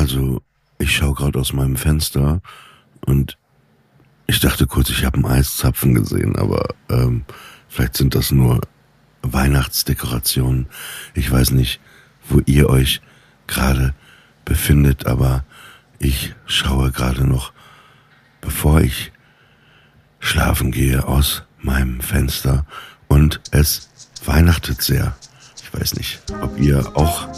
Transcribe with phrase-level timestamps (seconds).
[0.00, 0.40] Also,
[0.78, 2.40] ich schaue gerade aus meinem Fenster
[3.04, 3.36] und
[4.26, 7.26] ich dachte kurz, ich habe einen Eiszapfen gesehen, aber ähm,
[7.68, 8.62] vielleicht sind das nur
[9.20, 10.68] Weihnachtsdekorationen.
[11.12, 11.80] Ich weiß nicht,
[12.30, 13.02] wo ihr euch
[13.46, 13.92] gerade
[14.46, 15.44] befindet, aber
[15.98, 17.52] ich schaue gerade noch,
[18.40, 19.12] bevor ich
[20.18, 22.64] schlafen gehe, aus meinem Fenster
[23.06, 23.90] und es
[24.24, 25.14] weihnachtet sehr.
[25.62, 27.28] Ich weiß nicht, ob ihr auch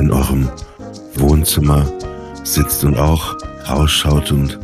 [0.00, 0.50] in eurem
[1.14, 1.90] Wohnzimmer
[2.54, 3.36] sitzt und auch
[3.68, 4.58] rausschaut und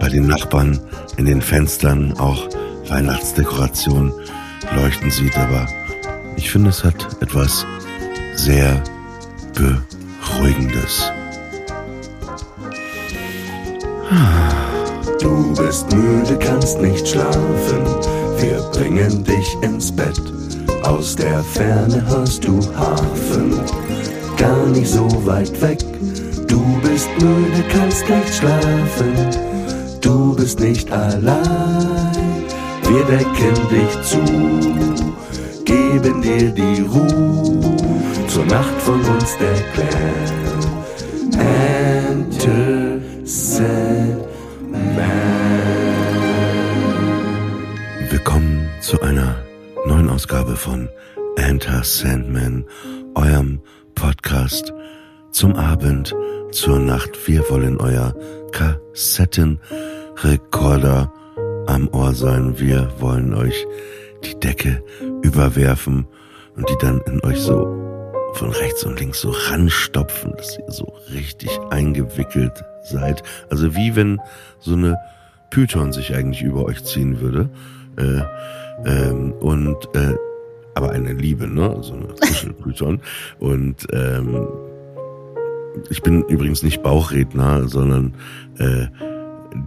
[0.00, 0.80] bei den Nachbarn
[1.16, 2.48] in den Fenstern auch
[2.88, 4.12] Weihnachtsdekoration
[4.76, 5.66] leuchten sieht, aber
[6.36, 7.66] ich finde, es hat etwas
[8.34, 8.82] sehr
[9.54, 11.10] Beruhigendes.
[15.20, 17.84] Du bist müde, kannst nicht schlafen,
[18.38, 20.20] wir bringen dich ins Bett.
[20.82, 23.54] Aus der Ferne hörst du Hafen,
[24.36, 25.78] gar nicht so weit weg.
[26.48, 29.14] Du bist müde, kannst nicht schlafen,
[30.00, 31.44] du bist nicht allein.
[32.88, 34.20] Wir decken dich zu,
[35.64, 37.76] geben dir die Ruhe,
[38.28, 40.44] zur Nacht von uns der Clan.
[41.38, 44.34] Enter Sandman.
[48.10, 49.36] Willkommen zu einer
[49.86, 50.88] neuen Ausgabe von
[51.36, 52.64] Enter Sandman,
[53.14, 53.60] eurem
[53.94, 54.72] Podcast
[55.30, 56.14] zum Abend,
[56.54, 57.26] zur Nacht.
[57.26, 58.14] Wir wollen euer
[58.52, 61.12] Kassettenrekorder
[61.66, 62.60] am Ohr sein.
[62.60, 63.66] Wir wollen euch
[64.22, 64.80] die Decke
[65.22, 66.06] überwerfen
[66.56, 67.66] und die dann in euch so
[68.34, 73.24] von rechts und links so ranstopfen, dass ihr so richtig eingewickelt seid.
[73.50, 74.20] Also wie wenn
[74.60, 74.96] so eine
[75.50, 77.50] Python sich eigentlich über euch ziehen würde.
[77.96, 78.20] Äh,
[78.86, 80.14] ähm, und äh,
[80.74, 81.76] aber eine Liebe, ne?
[81.80, 83.00] So eine Kuschelpython.
[83.38, 84.46] Und ähm,
[85.90, 88.14] ich bin übrigens nicht Bauchredner, sondern
[88.58, 88.86] äh,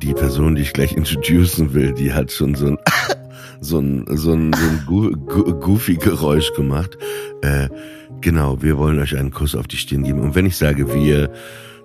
[0.02, 2.78] die Person, die ich gleich introducen will, die hat schon so ein
[3.62, 6.98] so ein so ein, so ein go go goofy Geräusch gemacht.
[7.42, 7.70] Äh,
[8.22, 10.22] genau, wir wollen euch einen Kuss auf die Stirn geben.
[10.22, 11.32] Und wenn ich sage wir,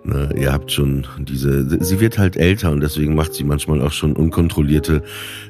[0.05, 3.93] Ne, ihr habt schon diese, sie wird halt älter und deswegen macht sie manchmal auch
[3.93, 5.05] schon unkontrollierte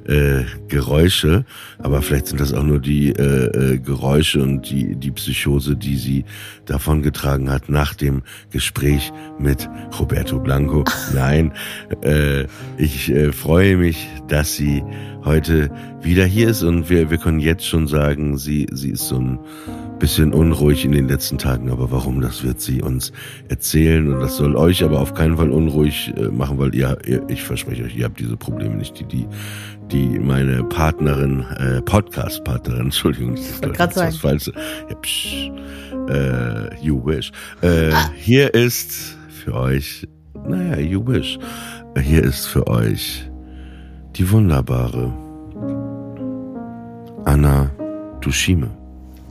[0.07, 1.47] äh, Geräusche,
[1.79, 5.97] aber vielleicht sind das auch nur die äh, äh, Geräusche und die, die Psychose, die
[5.97, 6.27] sie
[6.67, 10.85] davongetragen hat nach dem Gespräch mit Roberto Blanco.
[11.15, 11.55] Nein,
[12.03, 12.45] äh,
[12.77, 14.83] ich äh, freue mich, dass sie
[15.25, 15.71] heute
[16.03, 19.39] wieder hier ist und wir, wir können jetzt schon sagen, sie, sie ist so ein
[20.03, 23.13] bisschen unruhig in den letzten Tagen, aber warum, das wird sie uns
[23.49, 27.23] erzählen und das soll euch aber auf keinen Fall unruhig äh, machen, weil ihr, ihr
[27.29, 29.29] ich verspreche euch, ihr habt diese Probleme nicht, die, die,
[29.93, 34.13] die meine Partnerin, äh, Podcast-Partnerin, Entschuldigung, ich wollte gerade sagen.
[34.17, 34.53] Falsche,
[34.91, 35.53] ja, psch,
[36.11, 37.31] äh, you wish.
[37.61, 38.11] Äh, ah.
[38.17, 40.09] Hier ist für euch,
[40.49, 41.39] naja, you wish,
[42.03, 43.31] hier ist für euch
[44.17, 45.15] die wunderbare
[47.25, 47.71] Anna
[48.21, 48.82] Dushime.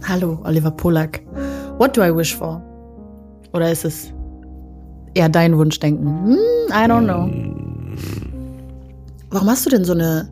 [0.08, 1.22] Hallo, Oliver Polak.
[1.78, 2.62] What do I wish for?
[3.54, 4.14] Oder ist es
[5.14, 6.06] eher dein Wunschdenken?
[6.26, 6.38] Hm,
[6.70, 7.30] I don't know.
[9.30, 10.30] Warum hast du denn so eine,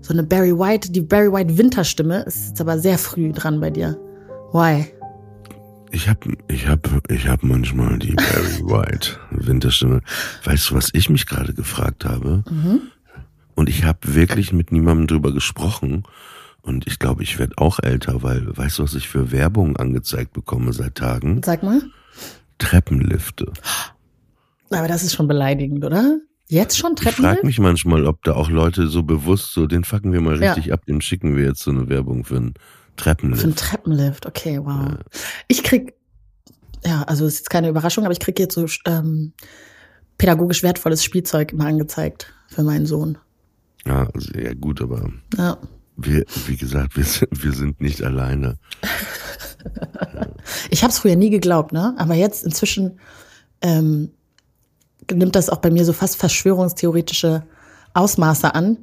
[0.00, 2.22] so eine Barry White, die Barry White Winterstimme?
[2.22, 3.96] Ist jetzt aber sehr früh dran bei dir.
[4.52, 4.86] Why?
[5.92, 10.00] Ich hab, ich hab, ich hab manchmal die Barry White Winterstimme.
[10.44, 12.42] Weißt du, was ich mich gerade gefragt habe?
[12.50, 12.80] Mhm.
[13.54, 16.04] Und ich habe wirklich mit niemandem drüber gesprochen.
[16.62, 20.32] Und ich glaube, ich werde auch älter, weil, weißt du, was ich für Werbung angezeigt
[20.32, 21.42] bekomme seit Tagen?
[21.44, 21.82] Sag mal.
[22.58, 23.52] Treppenlifte.
[24.70, 26.20] Aber das ist schon beleidigend, oder?
[26.48, 27.18] Jetzt schon Treppenlift?
[27.18, 30.36] Ich frage mich manchmal, ob da auch Leute so bewusst so, den fucken wir mal
[30.36, 30.74] richtig ja.
[30.74, 32.54] ab, den schicken wir jetzt so eine Werbung für einen
[32.96, 33.40] Treppenlift.
[33.40, 34.90] Für einen Treppenlift, okay, wow.
[34.90, 34.98] Ja.
[35.48, 35.94] Ich krieg,
[36.84, 39.32] ja, also ist jetzt keine Überraschung, aber ich krieg jetzt so ähm,
[40.16, 43.18] pädagogisch wertvolles Spielzeug immer angezeigt für meinen Sohn.
[43.84, 45.10] Ja, sehr gut, aber.
[45.36, 45.58] Ja
[46.04, 48.58] wir, wie gesagt, wir sind, wir sind nicht alleine.
[50.70, 51.94] ich habe es früher nie geglaubt, ne?
[51.98, 52.98] Aber jetzt inzwischen
[53.60, 54.10] ähm,
[55.10, 57.44] nimmt das auch bei mir so fast verschwörungstheoretische
[57.94, 58.78] Ausmaße an,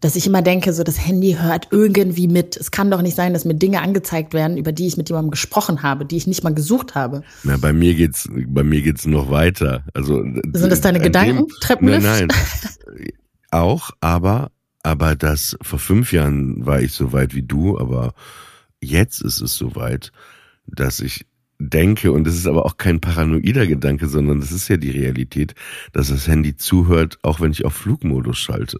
[0.00, 2.56] dass ich immer denke, so das Handy hört irgendwie mit.
[2.56, 5.30] Es kann doch nicht sein, dass mir Dinge angezeigt werden, über die ich mit jemandem
[5.30, 7.22] gesprochen habe, die ich nicht mal gesucht habe.
[7.42, 9.84] Na, bei mir geht's, bei mir geht's noch weiter.
[9.92, 11.46] Also sind das deine Gedanken?
[11.60, 12.02] Treppenlift?
[12.02, 13.08] Nein, nein.
[13.50, 14.50] auch, aber
[14.82, 18.14] aber das vor fünf Jahren war ich so weit wie du, aber
[18.80, 20.12] jetzt ist es so weit,
[20.66, 21.26] dass ich
[21.58, 25.54] denke, und das ist aber auch kein paranoider Gedanke, sondern das ist ja die Realität,
[25.92, 28.78] dass das Handy zuhört, auch wenn ich auf Flugmodus schalte.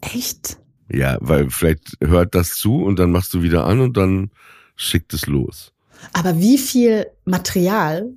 [0.00, 0.58] Echt?
[0.90, 4.30] Ja, weil vielleicht hört das zu und dann machst du wieder an und dann
[4.76, 5.72] schickt es los.
[6.12, 8.12] Aber wie viel Material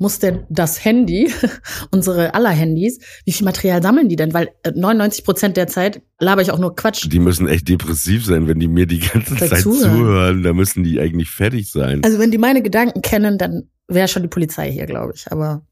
[0.00, 1.30] muss denn das Handy,
[1.90, 4.32] unsere aller Handys, wie viel Material sammeln die denn?
[4.32, 7.06] Weil 99 äh, Prozent der Zeit laber ich auch nur Quatsch.
[7.10, 9.96] Die müssen echt depressiv sein, wenn die mir die ganze Zeit zuhören.
[9.96, 10.42] zuhören.
[10.42, 12.02] Da müssen die eigentlich fertig sein.
[12.02, 15.30] Also wenn die meine Gedanken kennen, dann wäre schon die Polizei hier, glaube ich.
[15.30, 15.66] Aber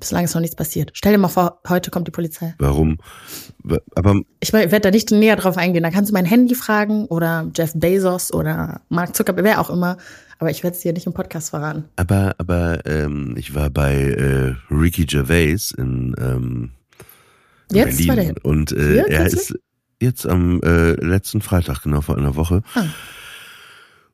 [0.00, 0.90] bislang ist noch nichts passiert.
[0.94, 2.54] Stell dir mal vor, heute kommt die Polizei.
[2.58, 2.98] Warum?
[3.94, 5.82] Aber ich werde da nicht näher drauf eingehen.
[5.82, 9.98] Da kannst du mein Handy fragen oder Jeff Bezos oder Mark Zuckerberg, wer auch immer.
[10.38, 11.84] Aber ich werde es dir nicht im Podcast verraten.
[11.96, 16.70] Aber, aber ähm, ich war bei äh, Ricky Gervais in, ähm,
[17.70, 19.54] in jetzt Berlin war der und äh, Hier, er ist
[20.00, 22.62] jetzt am äh, letzten Freitag, genau vor einer Woche.
[22.74, 22.84] Ah.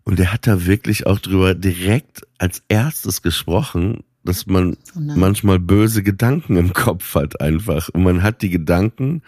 [0.02, 5.58] Und er hat da wirklich auch drüber direkt als erstes gesprochen, dass man Oh manchmal
[5.58, 7.88] böse Gedanken im Kopf hat einfach.
[7.90, 9.22] Und man hat die Gedanken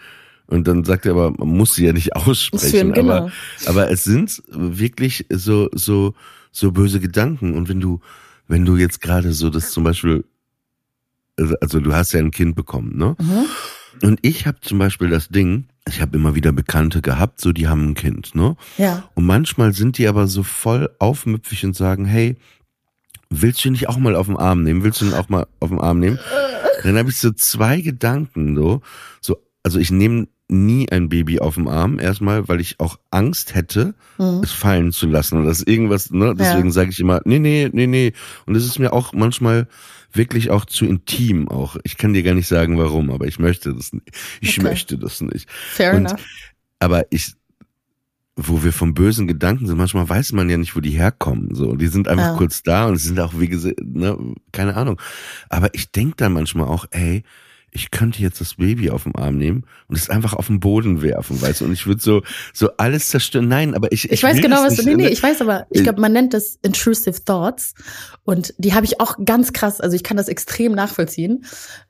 [0.47, 2.93] und dann sagt er aber, man muss sie ja nicht aussprechen.
[2.93, 3.13] Genau.
[3.13, 3.31] aber,
[3.65, 6.13] aber es sind wirklich so, so,
[6.51, 7.55] so böse Gedanken.
[7.55, 7.99] Und wenn du,
[8.47, 10.23] wenn du jetzt gerade so das zum Beispiel,
[11.37, 13.15] also- also du hast ja ein Kind bekommen, ne?
[13.19, 13.45] Mhm.
[14.01, 17.67] Und ich habe zum Beispiel das Ding, ich habe immer wieder Bekannte gehabt, so die
[17.67, 18.55] haben ein Kind, ne?
[18.77, 19.09] Ja.
[19.15, 22.37] Und manchmal sind die aber so voll aufmüpfig und sagen, hey,
[23.29, 24.83] willst du nicht auch mal auf den Arm nehmen?
[24.83, 26.19] Willst du ihn auch mal auf den Arm nehmen?
[26.83, 28.81] Dann habe ich so zwei Gedanken, so,
[29.21, 33.53] so, also ich nehme nie ein Baby auf den Arm, erstmal, weil ich auch Angst
[33.53, 33.93] hätte,
[34.41, 37.85] es fallen zu lassen oder dass irgendwas, ne, deswegen sage ich immer, nee, nee, nee,
[37.85, 38.13] nee.
[38.47, 39.67] Und es ist mir auch manchmal
[40.11, 41.75] wirklich auch zu intim auch.
[41.83, 44.09] Ich kann dir gar nicht sagen, warum, aber ich möchte das nicht.
[44.41, 44.67] Ich Okay.
[44.67, 45.47] möchte das nicht.
[45.51, 46.25] Fair Und- enough.
[46.79, 47.33] Aber ich,
[48.41, 51.53] wo wir vom bösen Gedanken sind, manchmal weiß man ja nicht, wo die herkommen.
[51.53, 52.35] So, die sind einfach Ja.
[52.37, 54.17] kurz da und sind auch, wie gesagt, ne,
[54.53, 54.99] keine Ahnung.
[55.49, 57.23] Aber ich denk dann manchmal auch, ey,
[57.71, 61.01] ich könnte jetzt das Baby auf den Arm nehmen und es einfach auf den Boden
[61.01, 61.65] werfen, weißt du?
[61.65, 62.21] Und ich würde so,
[62.53, 63.47] so alles zerstören.
[63.47, 64.83] Nein, aber ich, Ich, weiß will genau, was du.
[64.83, 67.73] Nee, nee, ich weiß aber, ich Äh, glaube, man nennt das intrusive thoughts.
[68.23, 71.45] Und die habe ich auch ganz krass, also ich kann das extrem nachvollziehen.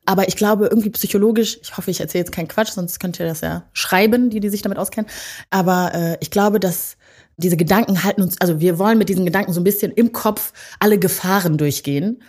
[0.06, 3.26] Aber ich glaube, irgendwie psychologisch, ich hoffe, ich erzähle jetzt keinen Quatsch, sonst könnt ihr
[3.26, 5.10] das ja schreiben, die, die sich damit auskennen.
[5.50, 6.98] Aber äh, ich glaube, dass
[7.38, 10.52] diese Gedanken halten uns, also wir wollen mit diesen Gedanken so ein bisschen im Kopf
[10.80, 12.22] alle Gefahren durchgehen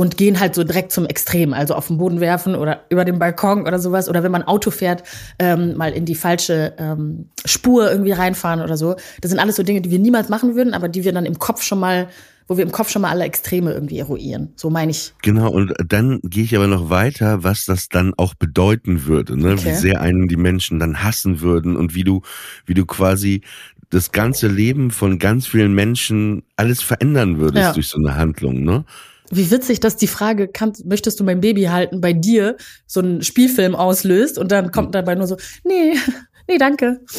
[0.00, 3.18] und gehen halt so direkt zum Extrem, also auf den Boden werfen oder über den
[3.18, 4.08] Balkon oder sowas.
[4.08, 5.02] Oder wenn man Auto fährt,
[5.38, 8.96] ähm, mal in die falsche ähm, Spur irgendwie reinfahren oder so.
[9.20, 11.38] Das sind alles so Dinge, die wir niemals machen würden, aber die wir dann im
[11.38, 12.08] Kopf schon mal,
[12.48, 14.54] wo wir im Kopf schon mal alle Extreme irgendwie eruieren.
[14.56, 15.12] So meine ich.
[15.20, 19.52] Genau, und dann gehe ich aber noch weiter, was das dann auch bedeuten würde, ne?
[19.52, 19.66] Okay.
[19.66, 22.22] wie sehr einen die Menschen dann hassen würden und wie du,
[22.64, 23.42] wie du quasi
[23.90, 27.72] das ganze Leben von ganz vielen Menschen alles verändern würdest Ja.
[27.74, 28.86] durch so eine Handlung, ne?
[29.30, 32.56] Wie witzig, dass die Frage, kann, möchtest du mein Baby halten, bei dir
[32.86, 35.94] so einen Spielfilm auslöst und dann kommt dabei nur so, nee,
[36.48, 37.00] nee, danke.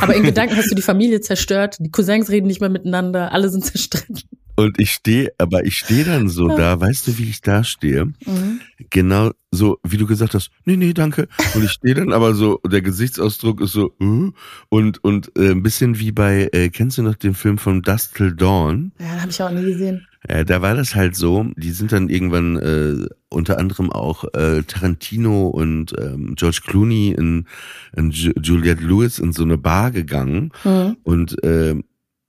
[0.00, 3.48] Aber in Gedanken hast du die Familie zerstört, die Cousins reden nicht mehr miteinander, alle
[3.48, 4.20] sind zerstritten.
[4.60, 8.06] Und ich stehe, aber ich stehe dann so da, weißt du, wie ich da stehe?
[8.26, 8.60] Mhm.
[8.90, 11.26] Genau so, wie du gesagt hast, nee, nee, danke.
[11.54, 14.30] Und ich stehe dann aber so, der Gesichtsausdruck ist so, äh,
[14.68, 18.14] und, und äh, ein bisschen wie bei, äh, kennst du noch den Film von Dust
[18.14, 18.92] Till Dawn?
[19.00, 20.06] Ja, habe ich auch nie gesehen.
[20.28, 24.62] Ja, da war das halt so, die sind dann irgendwann äh, unter anderem auch äh,
[24.64, 27.46] Tarantino und ähm, George Clooney in,
[27.96, 30.96] in Ju Juliette Lewis in so eine Bar gegangen Mhm.
[31.04, 31.74] und äh,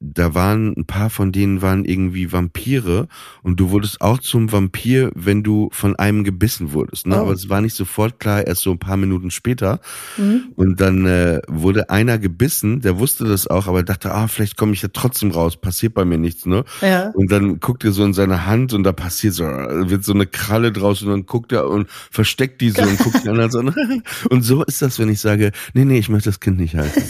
[0.02, 3.08] da waren ein paar von denen waren irgendwie Vampire
[3.44, 7.06] und du wurdest auch zum Vampir, wenn du von einem gebissen wurdest.
[7.06, 7.16] Ne?
[7.18, 7.22] Oh.
[7.22, 9.80] Aber es war nicht sofort klar, erst so ein paar Minuten später.
[10.18, 10.54] Mhm.
[10.56, 14.74] Und dann äh, wurde einer gebissen, der wusste das auch, aber dachte, ah, vielleicht komme
[14.74, 16.66] ich ja trotzdem raus, passiert bei mir nichts, ne?
[16.82, 17.12] Ja.
[17.12, 20.26] Und dann guckt er so in seine Hand und da passiert so, wird so eine
[20.26, 23.60] Kralle draus und dann guckt er und versteckt die so und guckt die anderen so.
[23.60, 23.74] an.
[24.30, 27.04] Und so ist das, wenn ich sage, nee, nee, ich möchte das Kind nicht halten.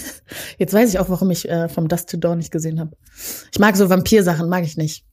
[0.57, 2.80] Jetzt weiß ich auch, warum ich äh, vom Dust to Dawn nicht gesehen habe.
[3.51, 5.03] Ich mag so Vampirsachen, mag ich nicht.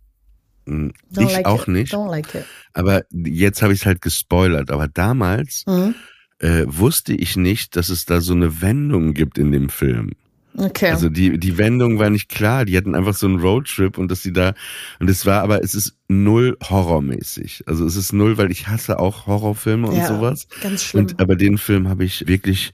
[0.67, 1.69] Hm, Don't Ich like auch it.
[1.69, 1.93] nicht.
[1.93, 2.45] Like it.
[2.73, 4.71] Aber jetzt habe ich es halt gespoilert.
[4.71, 5.95] Aber damals Mhm.
[6.41, 10.13] äh, wusste ich nicht, dass es da so eine Wendung gibt in dem Film.
[10.57, 10.91] Okay.
[10.91, 12.65] Also die, die Wendung war nicht klar.
[12.65, 14.55] Die hatten einfach so einen Roadtrip und dass sie da,
[14.99, 17.65] und es war aber, es ist null horrormäßig.
[17.67, 20.49] Also es ist null, weil ich hasse auch Horrorfilme und ja, sowas.
[20.61, 21.07] Ganz schlimm.
[21.07, 22.73] Und, aber den Film habe ich wirklich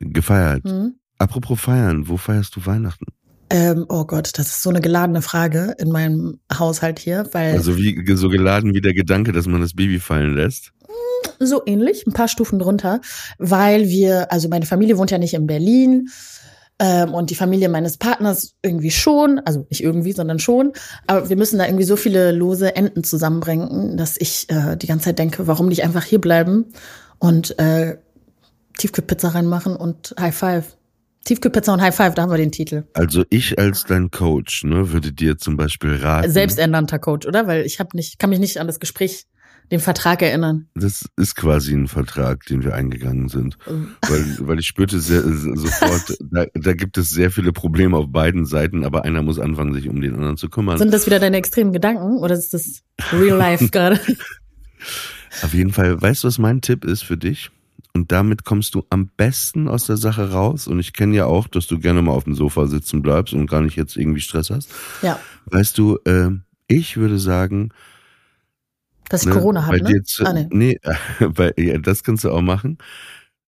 [0.00, 0.64] gefeiert.
[0.64, 0.96] Mhm.
[1.18, 3.06] Apropos feiern, wo feierst du Weihnachten?
[3.52, 7.76] Ähm, oh Gott, das ist so eine geladene Frage in meinem Haushalt hier, weil Also
[7.76, 10.72] wie so geladen wie der Gedanke, dass man das Baby fallen lässt.
[11.38, 13.02] so ähnlich, ein paar Stufen drunter,
[13.38, 16.08] weil wir, also meine Familie wohnt ja nicht in Berlin
[16.78, 20.72] ähm, und die Familie meines Partners irgendwie schon, also nicht irgendwie, sondern schon,
[21.06, 25.06] aber wir müssen da irgendwie so viele lose Enden zusammenbringen, dass ich äh, die ganze
[25.06, 26.72] Zeit denke, warum nicht einfach hier bleiben
[27.18, 27.98] und äh,
[28.78, 30.76] Tiefkühlpizza reinmachen und High Five.
[31.24, 32.84] Tiefkühlpizza und High Five, da haben wir den Titel.
[32.94, 36.30] Also ich als dein Coach, ne, würde dir zum Beispiel raten.
[36.30, 37.46] Selbsternannter Coach, oder?
[37.46, 39.26] Weil ich habe nicht, kann mich nicht an das Gespräch,
[39.70, 40.68] den Vertrag erinnern.
[40.74, 43.56] Das ist quasi ein Vertrag, den wir eingegangen sind.
[43.66, 48.44] weil, weil ich spürte sehr, sofort, da, da gibt es sehr viele Probleme auf beiden
[48.44, 50.78] Seiten, aber einer muss anfangen, sich um den anderen zu kümmern.
[50.78, 53.98] Sind das wieder deine extremen Gedanken oder ist das real life gerade?
[55.42, 57.50] Auf jeden Fall, weißt du, was mein Tipp ist für dich?
[57.94, 60.66] Und damit kommst du am besten aus der Sache raus.
[60.66, 63.48] Und ich kenne ja auch, dass du gerne mal auf dem Sofa sitzen bleibst und
[63.50, 64.70] gar nicht jetzt irgendwie Stress hast.
[65.02, 65.18] Ja.
[65.46, 66.30] Weißt du, äh,
[66.68, 67.68] ich würde sagen,
[69.10, 70.02] Dass ich ne, Corona habe, ne?
[70.04, 70.48] zu, Ah, nee.
[70.50, 70.80] nee,
[71.34, 72.78] bei, ja, das kannst du auch machen.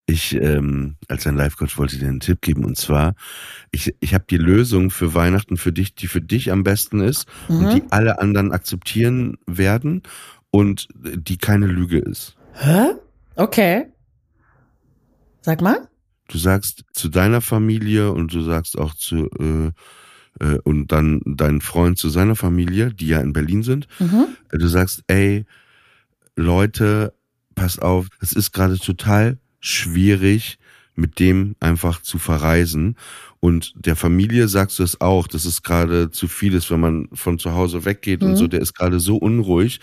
[0.07, 3.15] Ich, ähm, als ein Life-Coach wollte dir einen Tipp geben und zwar,
[3.71, 7.25] ich, ich habe die Lösung für Weihnachten für dich, die für dich am besten ist
[7.47, 7.69] und Mhm.
[7.71, 10.03] die alle anderen akzeptieren werden
[10.51, 12.35] und die keine Lüge ist.
[12.53, 12.89] Hä?
[13.35, 13.87] Okay.
[15.45, 15.77] Sag mal.
[16.27, 19.71] du sagst zu deiner Familie und du sagst auch zu äh,
[20.43, 24.25] äh, und dann dein Freund zu seiner Familie, die ja in Berlin sind, Mhm.
[24.51, 25.45] äh, du sagst, ey,
[26.35, 27.13] Leute,
[27.53, 30.57] pass auf, es ist gerade total schwierig,
[30.95, 32.95] mit dem einfach zu verreisen.
[33.39, 37.07] Und der Familie sagst du es auch, dass es gerade zu viel ist, wenn man
[37.13, 38.35] von zu Hause weggeht und Mhm.
[38.37, 39.79] so, der ist gerade so unruhig.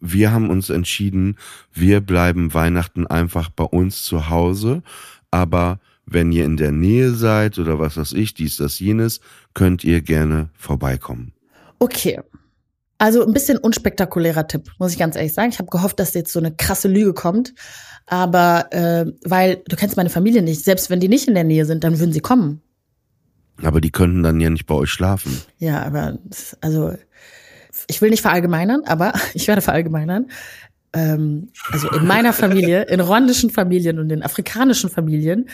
[0.00, 1.36] Wir haben uns entschieden,
[1.72, 4.82] wir bleiben Weihnachten einfach bei uns zu Hause.
[5.30, 9.20] Aber wenn ihr in der Nähe seid oder was weiß ich, dies, das, jenes,
[9.54, 11.32] könnt ihr gerne vorbeikommen.
[11.78, 12.20] Okay.
[12.98, 15.50] Also ein bisschen unspektakulärer Tipp, muss ich ganz ehrlich sagen.
[15.50, 17.54] Ich habe gehofft, dass jetzt so eine krasse Lüge kommt.
[18.06, 21.66] Aber äh, weil du kennst meine Familie nicht, selbst wenn die nicht in der Nähe
[21.66, 22.62] sind, dann würden sie kommen.
[23.62, 25.40] Aber die könnten dann ja nicht bei euch schlafen.
[25.58, 26.18] Ja, aber
[26.60, 26.94] also
[27.86, 30.30] ich will nicht verallgemeinern, aber ich werde verallgemeinern.
[30.92, 35.48] Ähm, also in meiner Familie, in rwandischen Familien und in afrikanischen Familien,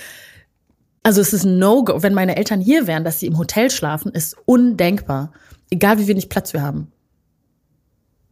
[1.02, 2.02] also es ist ein No-Go.
[2.02, 5.32] Wenn meine Eltern hier wären, dass sie im Hotel schlafen, ist undenkbar.
[5.70, 6.92] Egal wie wenig Platz wir haben.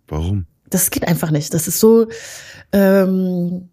[0.06, 0.46] Warum?
[0.68, 1.52] Das geht einfach nicht.
[1.52, 2.06] Das ist so,
[2.72, 3.70] ähm,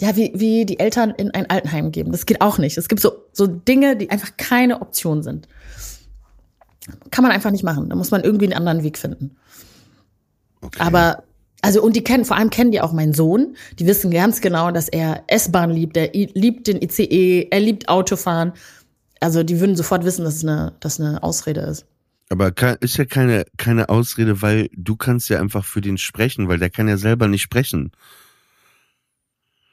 [0.00, 2.12] ja, wie, wie die Eltern in ein Altenheim geben.
[2.12, 2.78] Das geht auch nicht.
[2.78, 5.48] Es gibt so, so Dinge, die einfach keine Option sind.
[7.10, 7.88] Kann man einfach nicht machen.
[7.88, 9.36] Da muss man irgendwie einen anderen Weg finden.
[10.60, 10.80] Okay.
[10.80, 11.24] Aber,
[11.60, 13.56] also, und die kennen, vor allem kennen die auch meinen Sohn.
[13.78, 18.52] Die wissen ganz genau, dass er S-Bahn liebt, er liebt den ICE, er liebt Autofahren.
[19.20, 21.86] Also, die würden sofort wissen, dass es eine, dass eine Ausrede ist.
[22.28, 26.58] Aber ist ja keine, keine Ausrede, weil du kannst ja einfach für den sprechen, weil
[26.58, 27.92] der kann ja selber nicht sprechen.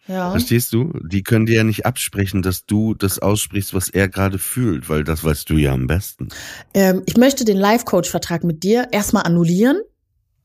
[0.09, 0.31] Ja.
[0.31, 0.91] Verstehst du?
[1.03, 5.03] Die können dir ja nicht absprechen, dass du das aussprichst, was er gerade fühlt, weil
[5.03, 6.29] das weißt du ja am besten.
[6.73, 9.79] Ähm, ich möchte den Life-Coach-Vertrag mit dir erstmal annullieren.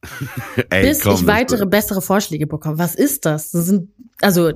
[0.68, 2.76] Ey, bis komm, ich weitere bessere Vorschläge bekomme.
[2.76, 3.52] Was ist das?
[3.52, 3.88] Das sind
[4.21, 4.52] also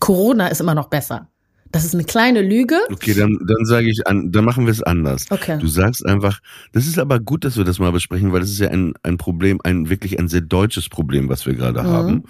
[0.00, 1.30] Corona ist immer noch besser.
[1.70, 2.76] Das ist eine kleine Lüge.
[2.92, 5.26] Okay, dann, dann sage ich an, dann machen wir es anders.
[5.30, 5.58] Okay.
[5.58, 6.40] Du sagst einfach,
[6.72, 9.18] das ist aber gut, dass wir das mal besprechen, weil das ist ja ein, ein
[9.18, 11.86] Problem, ein wirklich ein sehr deutsches Problem, was wir gerade Mhm.
[11.86, 12.24] haben.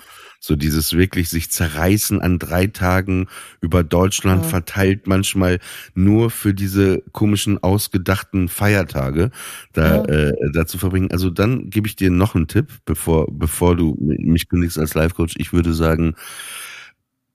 [0.46, 3.28] So dieses wirklich sich zerreißen an drei Tagen
[3.62, 4.50] über Deutschland Ja.
[4.50, 5.58] verteilt, manchmal
[5.94, 9.30] nur für diese komischen ausgedachten Feiertage
[9.72, 10.02] da Ja.
[10.04, 11.10] äh, da zu verbringen.
[11.12, 15.14] Also dann gebe ich dir noch einen Tipp, bevor bevor du mich kündigst als Life
[15.14, 15.32] Coach.
[15.38, 16.14] Ich würde sagen,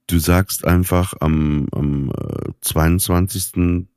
[0.05, 3.87] du sagst einfach am, am äh, 22.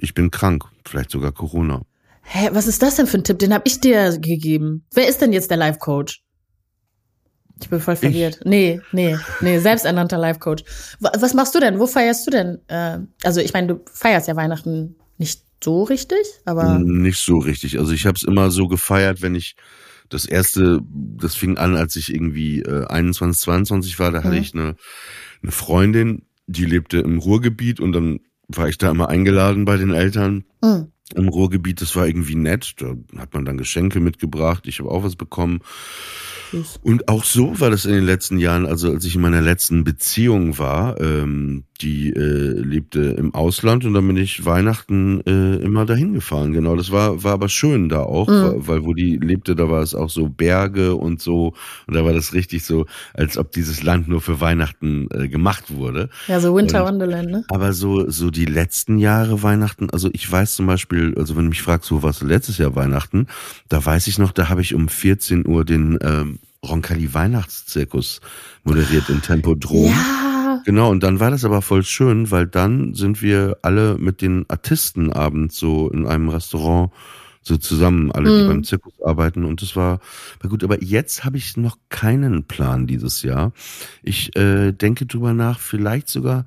[0.00, 1.82] Ich bin krank, vielleicht sogar Corona.
[2.22, 3.38] Hä, was ist das denn für ein Tipp?
[3.38, 4.84] Den habe ich dir gegeben.
[4.92, 6.23] Wer ist denn jetzt der Life Coach?
[7.60, 8.40] Ich bin voll verwirrt.
[8.44, 10.64] Nee, nee, nee, selbsternannter Life Coach.
[11.00, 11.78] Wa- Was machst du denn?
[11.78, 12.58] Wo feierst du denn?
[12.68, 17.78] Äh, also ich meine, du feierst ja Weihnachten nicht so richtig, aber Nicht so richtig.
[17.78, 19.56] Also ich habe es immer so gefeiert, wenn ich
[20.10, 24.40] das erste, das fing an, als ich irgendwie äh, 21, 22 war, da hatte Mhm.
[24.42, 24.74] ich eine,
[25.42, 29.94] eine Freundin, die lebte im Ruhrgebiet und dann war ich da immer eingeladen bei den
[29.94, 31.80] Eltern mh, im Ruhrgebiet.
[31.80, 32.74] Das war irgendwie nett.
[32.78, 34.64] Da hat man dann Geschenke mitgebracht.
[34.66, 35.60] Ich habe auch was bekommen.
[36.82, 39.82] Und auch so war das in den letzten Jahren, also als ich in meiner letzten
[39.82, 42.20] Beziehung war, ähm, die äh,
[42.60, 46.52] lebte im Ausland und dann bin ich Weihnachten äh, immer dahin gefahren.
[46.52, 48.32] Genau, das war war aber schön da auch, Mhm.
[48.42, 51.54] weil, weil wo die lebte, da war es auch so Berge und so
[51.88, 55.74] und da war das richtig so, als ob dieses Land nur für Weihnachten äh, gemacht
[55.74, 56.08] wurde.
[56.28, 57.44] Ja, so Winter Und- Wonderland, ne?
[57.48, 61.50] Aber so, so die letzten Jahre Weihnachten, also ich weiß zum Beispiel, also wenn du
[61.50, 63.26] mich fragst, wo warst du letztes Jahr Weihnachten,
[63.68, 68.20] da weiß ich noch, da habe ich um 14 Uhr den ähm, Roncalli Weihnachtszirkus
[68.64, 69.90] moderiert in Tempodrom.
[69.90, 70.62] Ja.
[70.64, 74.48] Genau, und dann war das aber voll schön, weil dann sind wir alle mit den
[74.48, 76.90] Artisten abends so in einem Restaurant
[77.42, 78.48] so zusammen, alle, die Mhm.
[78.48, 80.00] beim Zirkus arbeiten und das war,
[80.40, 80.64] war gut.
[80.64, 83.52] Aber jetzt habe ich noch keinen Plan dieses Jahr.
[84.02, 86.46] Ich äh, denke drüber nach, vielleicht sogar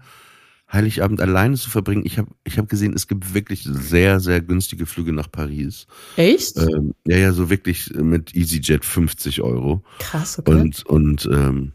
[0.71, 2.03] Heiligabend alleine zu verbringen.
[2.05, 5.87] Ich habe ich hab gesehen, es gibt wirklich sehr, sehr günstige Flüge nach Paris.
[6.17, 6.57] Echt?
[6.57, 9.83] Ähm, ja, ja, so wirklich mit EasyJet 50 Euro.
[9.99, 10.51] Krass, okay.
[10.51, 11.71] Und, und ähm,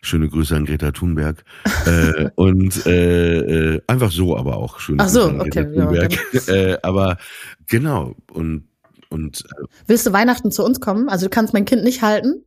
[0.00, 1.44] schöne Grüße an Greta Thunberg.
[1.84, 5.76] äh, und äh, äh, einfach so aber auch schöne Ach so, Grüße an Greta okay,
[5.76, 6.48] ja, Thunberg.
[6.48, 7.18] äh, aber
[7.66, 8.66] genau, und,
[9.10, 11.10] und äh, Willst du Weihnachten zu uns kommen?
[11.10, 12.44] Also du kannst mein Kind nicht halten,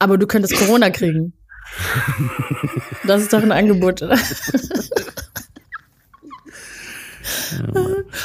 [0.00, 1.34] aber du könntest Corona kriegen.
[3.04, 4.18] Das ist doch ein Angebot, oder?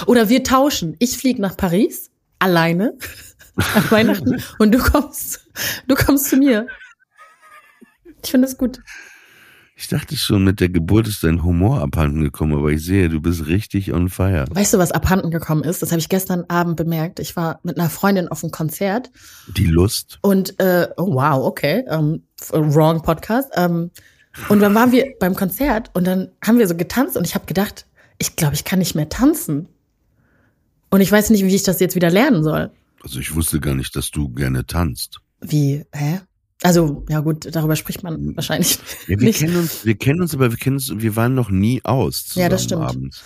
[0.06, 0.96] Oder wir tauschen.
[1.00, 2.98] Ich fliege nach Paris alleine
[3.56, 5.48] an Weihnachten und du kommst,
[5.88, 6.68] du kommst zu mir.
[8.24, 8.80] Ich finde es gut.
[9.78, 13.22] ich dachte schon, mit der Geburt ist dein Humor abhanden gekommen, aber ich sehe, du
[13.22, 14.46] bist richtig on fire.
[14.50, 15.82] Weißt du, was abhanden gekommen ist?
[15.82, 17.20] Das habe ich gestern Abend bemerkt.
[17.20, 19.12] Ich war mit einer Freundin auf einem Konzert
[19.48, 20.20] Die Lust.
[20.22, 23.50] und äh, oh wow, okay, ähm, wrong Podcast.
[23.56, 23.92] Ähm,
[24.50, 27.46] und dann waren wir beim Konzert und dann haben wir so getanzt und ich habe
[27.46, 27.86] gedacht,
[28.18, 29.68] ich glaube, ich kann nicht mehr tanzen.
[30.90, 32.72] Und ich weiß nicht, wie ich das jetzt wieder lernen soll.
[33.04, 35.20] Also ich wusste gar nicht, dass du gerne tanzt.
[35.42, 36.22] Wie, hä?
[36.64, 39.40] Also, ja gut, darüber spricht man wahrscheinlich Ja, wir nicht.
[39.40, 42.44] kennen uns, wir kennen uns, aber wir kennen uns, wir waren noch nie aus zusammen
[42.44, 42.82] Ja, das stimmt.
[42.84, 43.24] abends.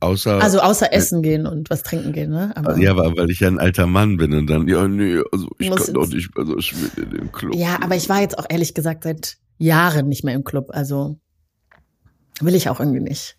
[0.00, 2.52] Außer Also außer essen gehen und was trinken gehen, ne?
[2.56, 5.48] Aber, ja, aber weil ich ja ein alter Mann bin und dann, ja, nee, also
[5.58, 7.54] ich kann doch nicht mehr so schwimmen in dem Club.
[7.54, 10.68] ja, aber ich war jetzt auch ehrlich gesagt seit Jahren nicht mehr im Club.
[10.70, 11.18] Also
[12.40, 13.36] will ich auch irgendwie nicht.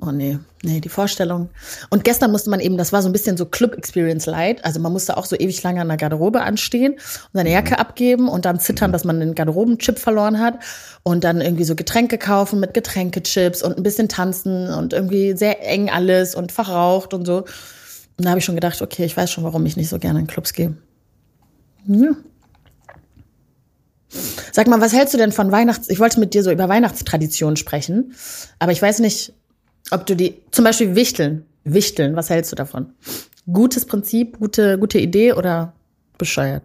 [0.00, 1.50] Oh nee, nee, die Vorstellung.
[1.90, 4.64] Und gestern musste man eben, das war so ein bisschen so Club Experience Light.
[4.64, 7.00] Also man musste auch so ewig lange an der Garderobe anstehen und
[7.32, 10.60] seine Jacke abgeben und dann zittern, dass man den Garderobenchip verloren hat.
[11.02, 15.66] Und dann irgendwie so Getränke kaufen mit Getränkechips und ein bisschen tanzen und irgendwie sehr
[15.66, 17.38] eng alles und verraucht und so.
[17.38, 20.20] Und da habe ich schon gedacht, okay, ich weiß schon, warum ich nicht so gerne
[20.20, 20.76] in Clubs gehe.
[21.86, 22.10] Ja.
[24.52, 25.88] Sag mal, was hältst du denn von Weihnachts...
[25.88, 28.14] Ich wollte mit dir so über Weihnachtstraditionen sprechen,
[28.58, 29.34] aber ich weiß nicht,
[29.90, 30.34] ob du die...
[30.50, 31.44] Zum Beispiel Wichteln.
[31.64, 32.92] Wichteln, was hältst du davon?
[33.50, 35.74] Gutes Prinzip, gute, gute Idee oder
[36.16, 36.62] bescheuert?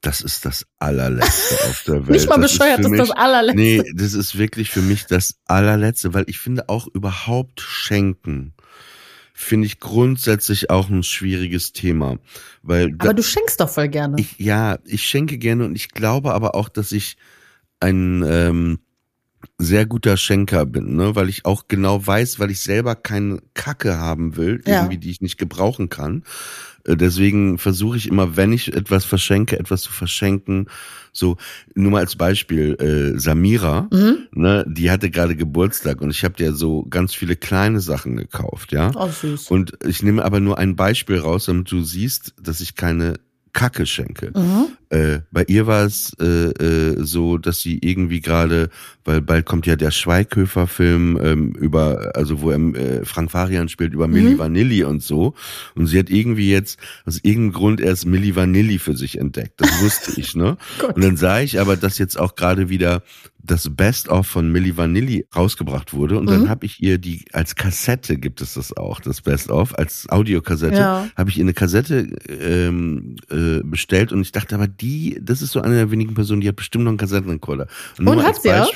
[0.00, 2.10] Das ist das allerletzte auf der Welt.
[2.10, 3.60] Nicht mal Das ist bescheuert, für das ist das allerletzte.
[3.60, 8.54] Nee, das ist wirklich für mich das allerletzte, weil ich finde auch überhaupt schenken
[9.40, 12.18] finde ich grundsätzlich auch ein schwieriges Thema,
[12.62, 14.16] weil Aber du schenkst doch voll gerne.
[14.18, 17.16] ich ja, ich schenke gerne und ich glaube aber auch, dass ich
[17.80, 18.80] ein ähm,
[19.58, 23.98] sehr guter Schenker bin, ne, weil ich auch genau weiß, weil ich selber keine Kacke
[23.98, 24.80] haben will, Ja.
[24.82, 26.24] irgendwie, die ich nicht gebrauchen kann.
[26.84, 30.66] Äh, Deswegen versuche ich immer, wenn ich etwas verschenke, etwas zu verschenken.
[31.12, 31.36] So,
[31.74, 34.28] nur mal als Beispiel, äh, Samira, Mhm.
[34.32, 38.72] ne, die hatte gerade Geburtstag und ich habe dir so ganz viele kleine Sachen gekauft,
[38.72, 38.92] ja.
[38.94, 39.50] oh, süß.
[39.50, 43.14] Und ich nehme aber nur ein Beispiel raus, damit du siehst, dass ich keine
[43.52, 44.32] Kacke schenke.
[44.34, 44.68] Mhm.
[44.90, 48.70] Äh, bei ihr war es äh, äh, so, dass sie irgendwie gerade,
[49.04, 53.94] weil bald kommt ja der Schweighöfer-Film ähm, über, also wo er äh, Frank Farian spielt,
[53.94, 55.34] über Milli Vanilli und so.
[55.74, 59.60] Und sie hat irgendwie jetzt aus irgendeinem Grund erst Milli Vanilli für sich entdeckt.
[59.60, 60.56] Das wusste ich, ne?
[60.94, 63.02] Und dann sah ich aber, dass jetzt auch gerade wieder
[63.42, 66.18] das Best-of von Milli Vanilli rausgebracht wurde.
[66.18, 70.08] Und dann habe ich ihr die, als Kassette gibt es das auch, das Best-of, als
[70.10, 71.08] Audiokassette, Ja.
[71.16, 75.52] habe ich ihr eine Kassette ähm, äh, bestellt und ich dachte aber, die, das ist
[75.52, 77.66] so eine der wenigen Personen, die hat bestimmt noch einen Kassettenrekorder.
[77.98, 78.72] Und mal hat sie auch?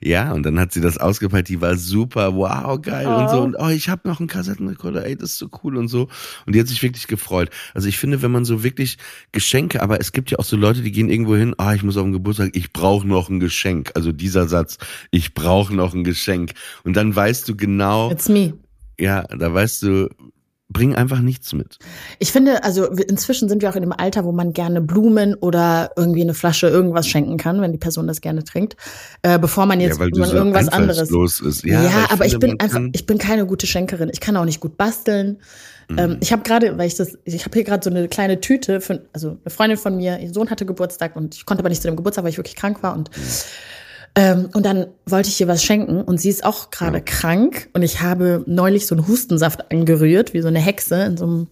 [0.00, 3.38] Ja, und dann hat sie das ausgepeilt, die war super, wow, geil und so.
[3.38, 3.42] Oh.
[3.42, 6.08] Und oh, ich habe noch einen Kassettenrekorder, ey, das ist so cool und so.
[6.46, 7.50] Und die hat sich wirklich gefreut.
[7.74, 8.98] Also ich finde, wenn man so wirklich
[9.32, 11.96] Geschenke, aber es gibt ja auch so Leute, die gehen irgendwo hin, ah, ich muss
[11.96, 13.90] auf den Geburtstag, ich brauche noch ein Geschenk.
[13.94, 14.78] Also dieser Satz,
[15.10, 16.52] ich brauche noch ein Geschenk.
[16.84, 18.54] Und dann weißt du genau, It's me.
[18.98, 20.08] ja, da weißt du,
[20.70, 21.78] bring einfach nichts mit.
[22.18, 25.90] Ich finde, also inzwischen sind wir auch in dem Alter, wo man gerne Blumen oder
[25.94, 28.74] irgendwie eine Flasche irgendwas schenken kann, wenn die Person das gerne trinkt,
[29.22, 31.10] äh, bevor man jetzt ja, man so irgendwas anderes.
[31.40, 31.64] ist.
[31.64, 34.08] Ja, Ja, aber ich finde, bin man einfach, kann- ich bin keine gute Schenkerin.
[34.12, 35.38] Ich kann auch nicht gut basteln.
[35.90, 35.98] Mhm.
[35.98, 38.80] Ähm, ich habe gerade, weil ich das, ich habe hier gerade so eine kleine Tüte
[38.80, 41.82] für, also eine Freundin von mir, ihr Sohn hatte Geburtstag und ich konnte aber nicht
[41.82, 43.22] zu dem Geburtstag, weil ich wirklich krank war und Mhm.
[44.16, 47.82] Ähm, und dann wollte ich ihr was schenken und sie ist auch gerade krank und
[47.82, 51.48] ich habe neulich so einen Hustensaft angerührt, wie so eine Hexe in so einem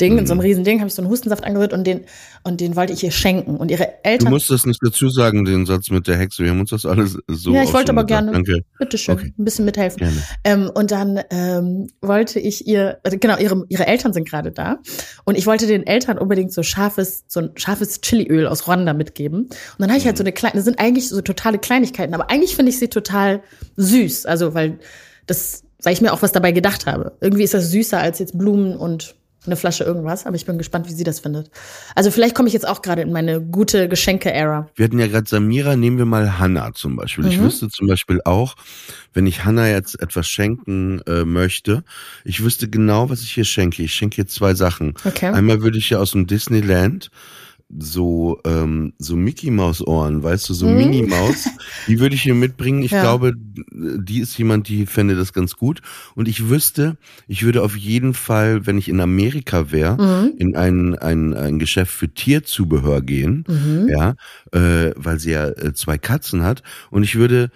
[0.00, 0.46] Ding, in so einem Mhm.
[0.46, 2.02] riesen Ding habe ich so einen Hustensaft angerührt und den
[2.44, 5.44] und den wollte ich ihr schenken und ihre Du Eltern musst das nicht dazu sagen,
[5.44, 6.44] den Satz mit der Hexe.
[6.44, 8.26] Wir haben uns das alles so Ja, ich wollte aber gesagt.
[8.26, 8.32] gerne.
[8.32, 8.64] Danke.
[8.78, 9.34] Bitteschön, Okay.
[9.38, 9.98] ein bisschen mithelfen.
[9.98, 10.22] Gerne.
[10.44, 14.78] Ähm, und dann ähm, wollte ich ihr, äh, genau, ihre, ihre Eltern sind gerade da.
[15.24, 19.44] Und ich wollte den Eltern unbedingt so scharfes, so ein scharfes Chiliöl aus Rwanda mitgeben.
[19.44, 22.30] Und dann habe ich halt so eine kleine, das sind eigentlich so totale Kleinigkeiten, aber
[22.30, 23.42] eigentlich finde ich sie total
[23.76, 24.26] süß.
[24.26, 24.78] Also, weil
[25.26, 27.16] das, weil ich mir auch was dabei gedacht habe.
[27.20, 29.14] Irgendwie ist das süßer als jetzt Blumen und
[29.46, 31.50] eine Flasche irgendwas, aber ich bin gespannt, wie sie das findet.
[31.94, 34.68] Also vielleicht komme ich jetzt auch gerade in meine gute Geschenke-Ära.
[34.74, 37.24] Wir hatten ja gerade Samira, nehmen wir mal Hanna zum Beispiel.
[37.24, 37.30] Mhm.
[37.30, 38.54] Ich wüsste zum Beispiel auch,
[39.12, 41.84] wenn ich Hanna jetzt etwas schenken äh, möchte,
[42.24, 43.82] ich wüsste genau, was ich hier schenke.
[43.82, 44.94] Ich schenke hier zwei Sachen.
[45.04, 45.26] Okay.
[45.26, 47.10] Einmal würde ich ja aus dem Disneyland
[47.78, 50.76] so ähm, so Mickey Maus Ohren, weißt du, so mhm.
[50.76, 51.48] Minnie Maus,
[51.88, 52.82] die würde ich hier mitbringen.
[52.82, 53.02] Ich ja.
[53.02, 55.82] glaube, die ist jemand, die fände das ganz gut.
[56.14, 60.32] Und ich wüsste, ich würde auf jeden Fall, wenn ich in Amerika wäre, mhm.
[60.38, 63.88] in ein, ein, ein Geschäft für Tierzubehör gehen, mhm.
[63.88, 64.14] ja,
[64.52, 66.62] äh, weil sie ja äh, zwei Katzen hat.
[66.90, 67.50] Und ich würde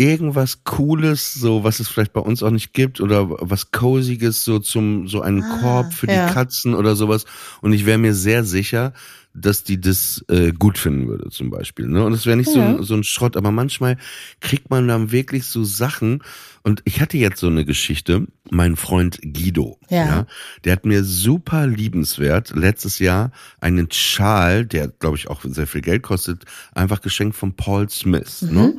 [0.00, 4.58] irgendwas Cooles, so was es vielleicht bei uns auch nicht gibt oder was Coziges, so
[4.58, 6.26] zum so einen ah, Korb für ja.
[6.26, 7.26] die Katzen oder sowas.
[7.60, 8.94] Und ich wäre mir sehr sicher,
[9.32, 11.86] dass die das äh, gut finden würde, zum Beispiel.
[11.86, 12.04] Ne?
[12.04, 12.54] Und es wäre nicht ja.
[12.54, 13.96] so, ein, so ein Schrott, aber manchmal
[14.40, 16.22] kriegt man dann wirklich so Sachen.
[16.62, 20.04] Und ich hatte jetzt so eine Geschichte, mein Freund Guido, ja.
[20.04, 20.26] ja
[20.64, 25.80] der hat mir super liebenswert letztes Jahr einen Schal, der glaube ich auch sehr viel
[25.80, 28.42] Geld kostet, einfach geschenkt von Paul Smith.
[28.42, 28.54] Mhm.
[28.54, 28.74] Ne?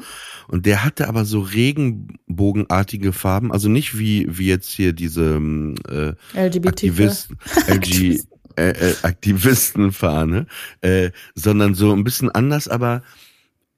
[0.47, 5.41] Und der hatte aber so regenbogenartige Farben, also nicht wie wie jetzt hier diese
[5.87, 7.37] äh, LGBT Aktivisten,
[7.67, 8.21] LG,
[8.55, 10.47] äh, äh, Aktivistenfahne,
[10.81, 13.01] äh, sondern so ein bisschen anders, aber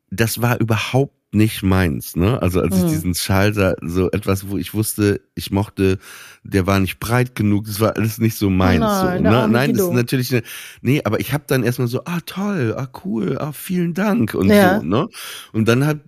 [0.09, 2.39] das war überhaupt nicht meins, ne?
[2.41, 2.85] Also als mhm.
[2.85, 5.97] ich diesen Schal sah, so etwas, wo ich wusste, ich mochte,
[6.43, 8.81] der war nicht breit genug, das war alles nicht so meins.
[8.81, 9.47] Nein, so, ne?
[9.49, 10.43] Nein, das ist natürlich eine,
[10.81, 14.49] nee, aber ich habe dann erstmal so, ah toll, ah cool, ah vielen Dank und
[14.49, 14.79] ja.
[14.79, 15.07] so, ne?
[15.51, 16.01] Und dann hat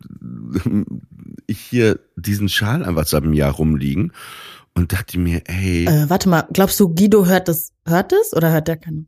[1.48, 4.12] ich hier diesen Schal einfach seit einem Jahr rumliegen
[4.76, 5.86] und dachte mir, ey.
[5.86, 9.06] Äh, warte mal, glaubst du, Guido hört das, hört das oder hört der keine?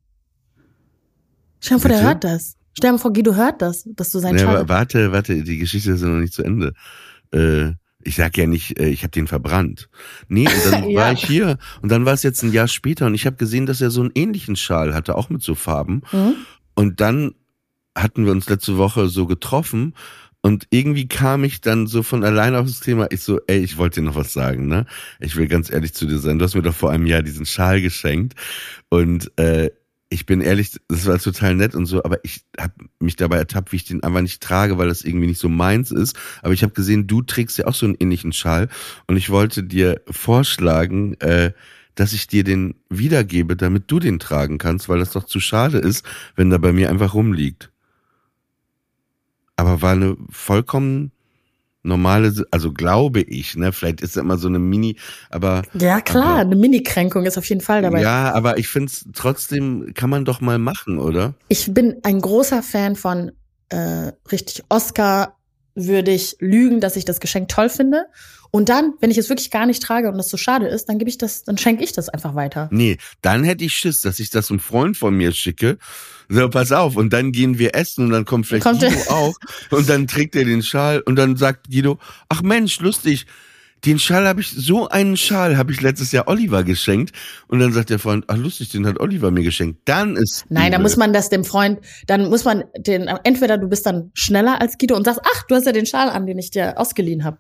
[1.59, 2.55] Stell dir vor, der hört das.
[2.73, 6.01] Stell dir vor, Guido hört das, dass du sein ja, Warte, warte, die Geschichte ist
[6.01, 6.73] ja noch nicht zu Ende.
[7.31, 7.71] Äh,
[8.03, 9.89] ich sag ja nicht, äh, ich habe den verbrannt.
[10.29, 11.01] Nee, und dann ja.
[11.01, 13.65] war ich hier und dann war es jetzt ein Jahr später und ich habe gesehen,
[13.65, 16.03] dass er so einen ähnlichen Schal hatte, auch mit so Farben.
[16.11, 16.35] Mhm.
[16.75, 17.33] Und dann
[17.95, 19.93] hatten wir uns letzte Woche so getroffen
[20.47, 23.07] und irgendwie kam ich dann so von alleine auf das Thema.
[23.09, 24.85] Ich so, ey, ich wollte dir noch was sagen, ne?
[25.19, 26.39] Ich will ganz ehrlich zu dir sein.
[26.39, 28.33] Du hast mir doch vor einem Jahr diesen Schal geschenkt.
[28.87, 29.71] Und äh,
[30.07, 33.73] ich bin ehrlich, das war total nett und so, aber ich habe mich dabei ertappt,
[33.73, 36.15] wie ich den einfach nicht trage, weil das irgendwie nicht so meins ist.
[36.41, 38.69] Aber ich habe gesehen, du trägst ja auch so einen ähnlichen Schal.
[39.05, 41.51] Und ich wollte dir vorschlagen, äh,
[41.95, 45.79] dass ich dir den wiedergebe, damit du den tragen kannst, weil das doch zu schade
[45.79, 46.05] ist,
[46.37, 47.69] wenn der bei mir einfach rumliegt
[49.57, 51.11] aber war eine vollkommen
[51.83, 54.97] normale, also glaube ich, ne, vielleicht ist es immer so eine Mini,
[55.29, 58.01] aber ja klar, aber, eine Mini-Kränkung ist auf jeden Fall dabei.
[58.01, 61.33] Ja, aber ich finde es trotzdem kann man doch mal machen, oder?
[61.47, 63.31] Ich bin ein großer Fan von
[63.69, 65.37] äh, richtig Oscar
[65.75, 68.05] würdig lügen, dass ich das Geschenk toll finde.
[68.49, 70.97] Und dann, wenn ich es wirklich gar nicht trage und das so schade ist, dann
[70.97, 72.69] gebe ich das, dann schenke ich das einfach weiter.
[72.71, 75.77] Nee, dann hätte ich Schiss, dass ich das einem Freund von mir schicke.
[76.29, 79.35] So, pass auf, und dann gehen wir essen und dann kommt vielleicht kommt Guido auch
[79.71, 83.25] und dann trägt er den Schal und dann sagt Guido, ach Mensch, lustig,
[83.85, 87.13] den Schal habe ich, so einen Schal habe ich letztes Jahr Oliver geschenkt.
[87.47, 89.81] Und dann sagt der Freund, ach lustig, den hat Oliver mir geschenkt.
[89.85, 90.45] Dann ist.
[90.49, 94.11] Nein, da muss man das dem Freund, dann muss man den, entweder du bist dann
[94.13, 96.79] schneller als Guido und sagst, ach, du hast ja den Schal an, den ich dir
[96.79, 97.37] ausgeliehen habe.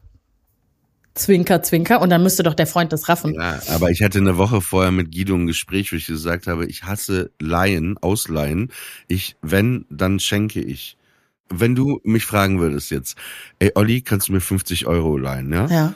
[1.17, 2.01] Zwinker, Zwinker.
[2.01, 3.33] Und dann müsste doch der Freund das raffen.
[3.33, 6.65] Ja, aber ich hatte eine Woche vorher mit Guido ein Gespräch, wo ich gesagt habe,
[6.65, 8.71] ich hasse Leihen, Ausleihen.
[9.07, 10.97] Ich, wenn, dann schenke ich.
[11.49, 13.17] Wenn du mich fragen würdest jetzt,
[13.59, 15.67] ey Olli, kannst du mir 50 Euro leihen, ja?
[15.67, 15.95] Ja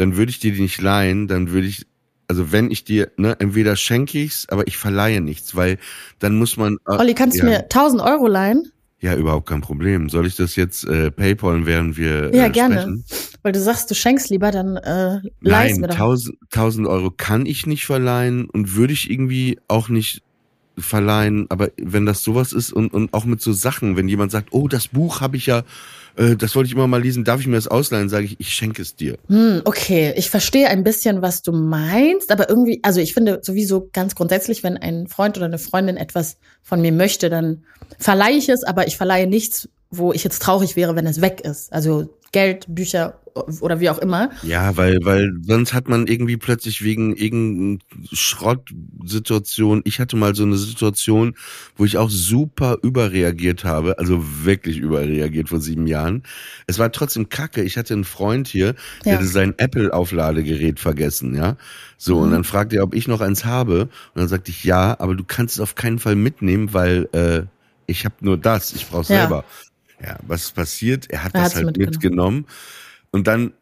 [0.00, 1.86] dann würde ich dir die nicht leihen, dann würde ich,
[2.26, 5.78] also wenn ich dir, ne, entweder schenke ich's, aber ich verleihe nichts, weil
[6.18, 6.78] dann muss man.
[6.86, 7.44] Äh, Olli, kannst ja.
[7.44, 8.72] du mir 1000 Euro leihen?
[9.00, 10.10] Ja, überhaupt kein Problem.
[10.10, 12.82] Soll ich das jetzt äh, PayPal, während wir äh, Ja, gerne.
[12.82, 13.04] Sprechen?
[13.42, 15.94] Weil du sagst, du schenkst lieber, dann äh, leihst mir doch.
[15.94, 20.22] 1000, 1000 Euro kann ich nicht verleihen und würde ich irgendwie auch nicht
[20.76, 21.46] verleihen.
[21.48, 24.68] Aber wenn das sowas ist und, und auch mit so Sachen, wenn jemand sagt, oh,
[24.68, 25.62] das Buch habe ich ja
[26.16, 28.08] äh, das wollte ich immer mal lesen, darf ich mir das ausleihen?
[28.08, 29.18] Sage ich, ich schenke es dir.
[29.28, 33.88] Hm, okay, ich verstehe ein bisschen, was du meinst, aber irgendwie, also ich finde sowieso
[33.92, 37.64] ganz grundsätzlich, wenn ein Freund oder eine Freundin etwas von mir möchte, dann
[37.98, 41.40] verleihe ich es, aber ich verleihe nichts, wo ich jetzt traurig wäre, wenn es weg
[41.42, 41.72] ist.
[41.72, 43.20] Also Geld, Bücher
[43.60, 44.30] oder wie auch immer.
[44.42, 47.78] Ja, weil, weil sonst hat man irgendwie plötzlich wegen irgendeiner
[48.12, 51.34] Schrottsituation, ich hatte mal so eine Situation,
[51.76, 56.22] wo ich auch super überreagiert habe, also wirklich überreagiert vor sieben Jahren.
[56.66, 57.62] Es war trotzdem kacke.
[57.62, 59.18] Ich hatte einen Freund hier, der ja.
[59.18, 61.56] hatte sein Apple-Aufladegerät vergessen, ja.
[61.96, 62.22] So, mhm.
[62.22, 63.82] und dann fragte er, ob ich noch eins habe.
[63.82, 67.42] Und dann sagte ich, ja, aber du kannst es auf keinen Fall mitnehmen, weil äh,
[67.86, 69.20] ich habe nur das, ich brauche ja.
[69.20, 69.44] selber.
[70.04, 71.10] Ja, was passiert?
[71.10, 71.90] Er hat er das halt mitgenommen.
[71.90, 72.46] mitgenommen.
[73.10, 73.52] Und dann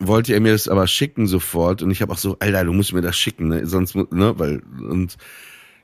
[0.00, 2.92] wollte er mir das aber schicken sofort und ich habe auch so, Alter, du musst
[2.92, 3.66] mir das schicken, ne?
[3.66, 5.16] sonst, ne, weil und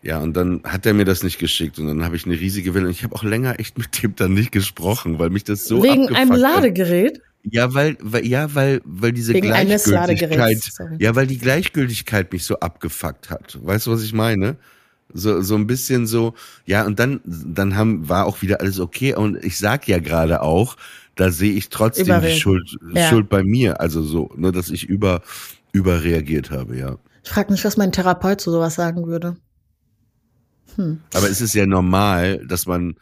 [0.02, 2.74] ja, und dann hat er mir das nicht geschickt und dann habe ich eine riesige
[2.74, 5.64] Welle und ich habe auch länger echt mit dem dann nicht gesprochen, weil mich das
[5.64, 6.54] so Wegen einem abgefuckt hat.
[6.54, 7.20] Ladegerät?
[7.42, 10.58] Ja, weil, weil ja, weil weil diese Wegen Gleichgültigkeit,
[10.98, 13.58] ja, weil die Gleichgültigkeit mich so abgefuckt hat.
[13.62, 14.56] Weißt du, was ich meine?
[15.12, 19.14] So so ein bisschen so, ja, und dann dann haben war auch wieder alles okay
[19.14, 20.76] und ich sag ja gerade auch,
[21.14, 22.38] da sehe ich trotzdem die Überreden.
[22.38, 23.08] Schuld Ja.
[23.08, 25.22] Schuld bei mir, also so, ne, dass ich über
[25.72, 26.96] überreagiert habe, ja.
[27.22, 29.36] Ich frage mich, was mein Therapeut zu sowas sagen würde.
[31.14, 32.96] Aber es ist ja normal, dass man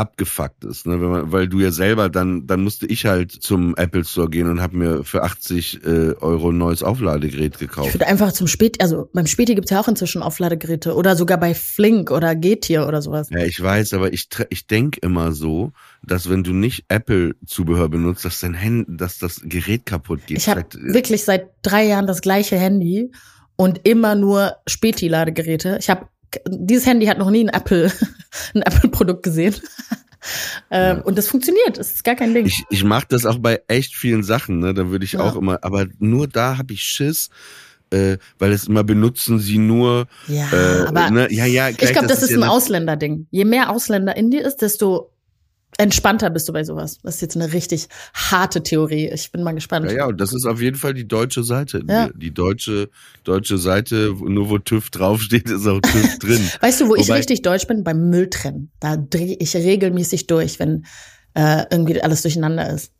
[0.00, 1.00] abgefuckt ist, ne?
[1.00, 4.48] Wenn man, weil du ja selber dann, dann musste ich halt zum Apple Store gehen
[4.48, 5.88] und habe mir für 80 äh,
[6.20, 7.94] Euro ein neues Aufladegerät Ich gekauft.
[7.94, 11.54] würde einfach zum Späti, also beim Späti gibt's ja auch inzwischen Aufladegeräte oder sogar bei
[11.54, 13.28] Flink oder Getier oder sowas.
[13.30, 18.24] Ja, ich weiß, aber ich, ich denk immer so, dass wenn du nicht Apple-Zubehör benutzt,
[18.24, 20.38] dass dein Hand, dass das Gerät kaputt geht.
[20.38, 23.12] Ich habe äh, wirklich seit drei Jahren das gleiche Handy
[23.56, 25.76] und immer nur Späti-Ladegeräte.
[25.80, 26.06] Ich habe
[26.48, 27.90] dieses Handy hat noch nie ein Apple
[28.54, 29.54] ein Apple-Produkt gesehen.
[30.70, 31.78] ähm, Und das funktioniert.
[31.78, 32.46] Das ist gar kein Ding.
[32.46, 34.74] ich, ich mache das auch bei echt vielen Sachen, ne?
[34.74, 35.20] Da würde ich Ja.
[35.20, 37.30] auch immer, aber nur da habe ich Schiss,
[37.90, 40.06] äh, weil es immer benutzen sie nur.
[40.28, 41.32] ja, Äh, aber ne?
[41.32, 43.26] Ja, ja, ich gleich, glaube, das, ist ja ein eine- Ausländerding.
[43.30, 45.10] Je mehr Ausländer in dir ist, desto
[45.80, 46.98] entspannter bist du bei sowas.
[47.02, 49.08] Das ist jetzt eine richtig harte Theorie.
[49.08, 49.86] Ich bin mal gespannt.
[49.86, 51.82] Ja, ja, und das ist auf jeden Fall die deutsche Seite.
[51.88, 52.10] Ja.
[52.14, 52.90] Die, deutsche,
[53.24, 56.40] deutsche Seite, nur wo TÜV draufsteht, ist auch TÜV drin.
[56.60, 57.82] Weißt du, wo ich Wobei- richtig deutsch bin?
[57.82, 58.70] Beim Mülltrennen.
[58.78, 60.84] Da drehe ich regelmäßig durch, wenn
[61.34, 62.92] äh, irgendwie alles durcheinander ist.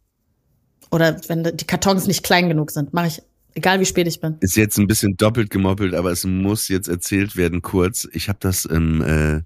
[0.90, 2.95] Oder wenn die Kartons nicht klein genug sind.
[2.95, 3.23] Mache ich,
[3.55, 4.37] egal wie spät ich bin.
[4.40, 8.09] Ist jetzt ein bisschen doppelt gemoppelt, aber es muss jetzt erzählt werden kurz.
[8.12, 9.43] Ich habe das im äh,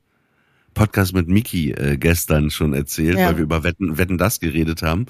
[0.75, 3.29] Podcast mit Miki äh, gestern schon erzählt, Ja.
[3.29, 5.03] weil wir über Wetten, Wetten das geredet haben.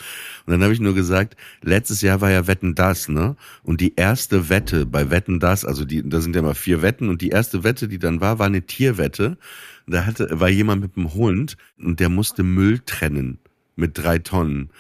[0.46, 3.37] Und dann habe ich nur gesagt, letztes Jahr war ja Wetten das, ne?
[3.62, 7.09] Und die erste Wette bei Wetten das, also die, da sind ja mal vier Wetten
[7.09, 9.38] und die erste Wette, die dann war, war eine Tierwette.
[9.87, 13.38] Da hatte, war jemand mit einem Hund und der musste Müll trennen
[13.77, 14.70] mit drei Tonnen.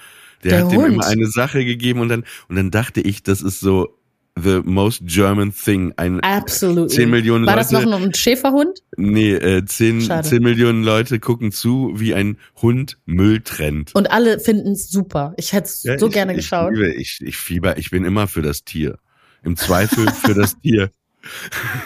[0.44, 0.94] Der, Der hat dem Hund?
[0.94, 3.98] immer eine Sache gegeben und dann, und dann dachte ich, das ist so
[4.36, 5.92] the most German thing.
[5.96, 6.90] Ein, Absolut.
[6.90, 8.80] 10 Millionen War das noch Leute- ein Schäferhund?
[8.96, 10.28] nee, äh, zehn, Schade.
[10.28, 13.94] zehn Millionen Leute gucken zu, wie ein Hund Müll trennt.
[13.94, 15.34] Und alle finden es super.
[15.36, 16.72] Ich hätte es Ja, so ich, gerne ich geschaut.
[16.74, 18.98] Liebe, ich, ich fieber, ich bin immer für das Tier.
[19.42, 20.90] Im Zweifel für das Tier.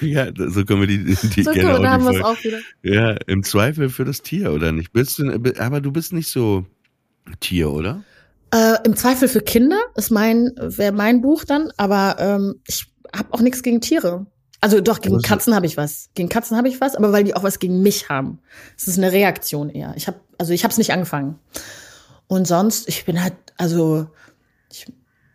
[0.00, 2.58] Ja, so können wir die, die so gerne cool, auch haben wir auch wieder.
[2.82, 4.92] Ja, im Zweifel für das Tier, oder nicht?
[4.92, 6.66] Bist du, aber du bist nicht so
[7.38, 8.02] Tier, oder?
[8.52, 13.32] Äh, Im Zweifel für Kinder ist mein, wäre mein Buch dann, aber ähm, ich habe
[13.32, 14.26] auch nichts gegen Tiere.
[14.61, 16.11] Also doch, gegen Katzen habe ich was.
[16.14, 18.40] Gegen Katzen habe ich was, aber weil die auch was gegen mich haben.
[18.76, 19.94] Es ist eine Reaktion eher.
[19.96, 21.38] Ich habe, also ich habe es nicht angefangen.
[22.26, 24.08] Und sonst, ich bin halt, also
[24.72, 24.87] ich,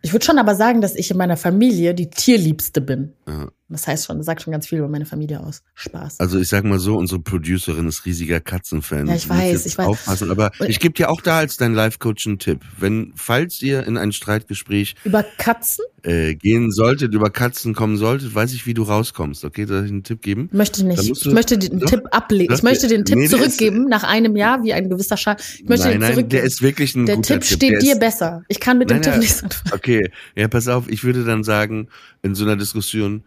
[0.02, 3.14] ich würde schon aber sagen, dass ich in meiner Familie die Tierliebste bin.
[3.26, 3.48] Ja.
[3.70, 5.62] Das heißt schon, das sagt schon ganz viel über meine Familie aus.
[5.74, 6.20] Spaß.
[6.20, 9.06] Also ich sag mal so, unsere Producerin ist riesiger Katzenfan.
[9.06, 9.86] Ja, ich weiß, ich weiß.
[9.86, 12.60] Aufpassen, aber Und- ich gebe dir auch da als dein Life-Coach einen Tipp.
[12.78, 18.34] Wenn, falls ihr in ein Streitgespräch Über Katzen äh, gehen solltet, über Katzen kommen solltet,
[18.34, 19.44] weiß ich, wie du rauskommst.
[19.46, 20.50] Okay, soll ich einen Tipp geben?
[20.52, 21.02] möchte ich nicht.
[21.24, 22.52] Ich möchte den Doch, Tipp ablegen.
[22.54, 25.36] Ich möchte den Tipp nee, der ist- zurückgeben nach einem Jahr, wie ein gewisser Schal.
[25.38, 26.28] Ich möchte nein, den nein, zurückgeben.
[26.28, 28.42] der ist wirklich ein Der guter Tipp steht der dir ist, besser.
[28.48, 29.20] Ich kann mit Nein, dem Tipp nein.
[29.20, 29.72] nichts anfangen.
[29.72, 31.88] Okay, ja, pass auf, ich würde dann sagen,
[32.22, 33.24] in so einer Diskussion,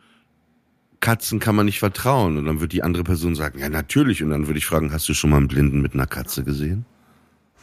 [1.00, 2.38] Katzen kann man nicht vertrauen.
[2.38, 4.24] Und dann wird die andere Person sagen, ja, natürlich.
[4.24, 6.86] Und dann würde ich fragen, hast du schon mal einen Blinden mit einer Katze gesehen?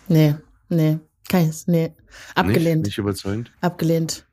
[0.09, 0.35] Nee,
[0.69, 1.93] nee, keins, nee.
[2.35, 3.53] Abgelehnt, Nicht, nicht überzeugend?
[3.61, 4.27] abgelehnt.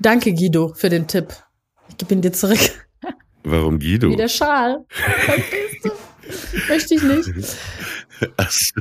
[0.00, 1.28] Danke, Guido, für den Tipp.
[1.88, 2.58] Ich gebe ihn dir zurück.
[3.44, 4.10] Warum Guido?
[4.10, 4.84] Wie der Schal.
[4.88, 5.90] Verstehst du?
[6.68, 7.56] Möchte ich nicht.
[8.36, 8.80] Ach so.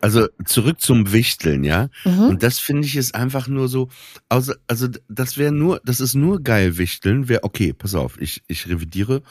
[0.00, 1.88] Also zurück zum Wichteln, ja.
[2.04, 2.28] Mhm.
[2.28, 3.88] Und das finde ich ist einfach nur so,
[4.28, 8.42] also, also das wäre nur, das ist nur geil, Wichteln wäre, okay, pass auf, ich,
[8.46, 9.22] ich revidiere.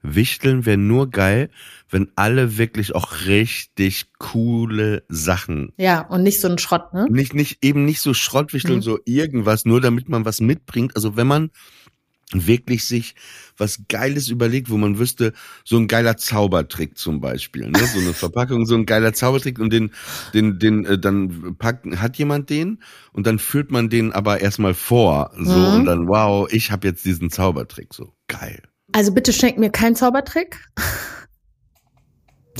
[0.00, 1.50] Wichteln wäre nur geil,
[1.90, 7.06] wenn alle wirklich auch richtig coole Sachen Ja, und nicht so ein Schrott, ne?
[7.10, 8.82] nicht, nicht, eben nicht so Schrottwichteln, Mhm.
[8.82, 10.94] so irgendwas, nur damit man was mitbringt.
[10.94, 11.50] Also wenn man
[12.32, 13.14] wirklich sich
[13.56, 15.32] was Geiles überlegt, wo man wüsste,
[15.64, 17.78] so ein geiler Zaubertrick zum Beispiel, ne?
[17.78, 19.92] so eine Verpackung, so ein geiler Zaubertrick und den,
[20.34, 24.74] den, den, äh, dann packt, hat jemand den und dann führt man den aber erstmal
[24.74, 25.74] vor, so Mhm.
[25.74, 28.62] und dann, wow, ich habe jetzt diesen Zaubertrick, so geil.
[28.92, 30.58] Also bitte schenk mir keinen Zaubertrick.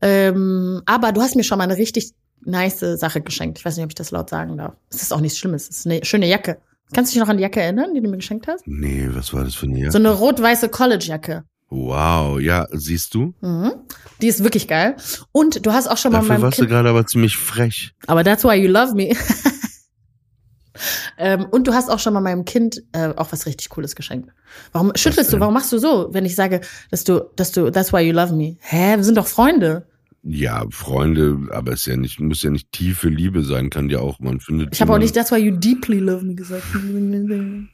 [0.00, 2.12] ähm, aber du hast mir schon mal eine richtig
[2.44, 3.58] nice Sache geschenkt.
[3.58, 4.74] Ich weiß nicht, ob ich das laut sagen darf.
[4.90, 5.68] Es ist auch nichts Schlimmes.
[5.68, 6.60] Es ist eine schöne Jacke.
[6.92, 8.66] Kannst du dich noch an die Jacke erinnern, die du mir geschenkt hast?
[8.66, 9.92] Nee, was war das für eine Jacke?
[9.92, 11.44] So eine rot-weiße College-Jacke.
[11.70, 13.32] Wow, ja, siehst du?
[13.40, 13.72] Mhm.
[14.20, 14.96] Die ist wirklich geil.
[15.32, 16.70] Und du hast auch schon mal Dafür meinem warst du Kind.
[16.70, 17.92] gerade aber ziemlich frech.
[18.06, 19.16] Aber that's why you love me.
[21.18, 24.30] ähm, und du hast auch schon mal meinem Kind äh, auch was richtig Cooles geschenkt.
[24.72, 27.92] Warum schüttelst du, warum machst du so, wenn ich sage, dass du, dass du, that's
[27.92, 28.56] why you love me?
[28.60, 29.86] Hä, wir sind doch Freunde.
[30.24, 33.98] Ja, Freunde, aber es ist ja nicht, muss ja nicht tiefe Liebe sein, kann ja
[33.98, 34.72] auch, man findet.
[34.72, 36.64] Ich habe auch nicht that's why you deeply love me gesagt.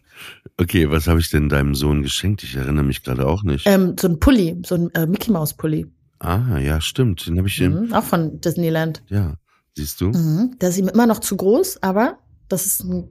[0.56, 2.42] Okay, was habe ich denn deinem Sohn geschenkt?
[2.42, 3.66] Ich erinnere mich gerade auch nicht.
[3.68, 5.86] Ähm, so ein Pulli, so ein äh, Mickey Mouse Pulli.
[6.18, 7.26] Ah, ja, stimmt.
[7.26, 7.60] Den habe ich.
[7.60, 9.02] Mhm, auch von Disneyland.
[9.08, 9.34] Ja,
[9.76, 10.08] siehst du?
[10.08, 10.56] Mhm.
[10.60, 13.10] Der ist ihm immer noch zu groß, aber das ist ein,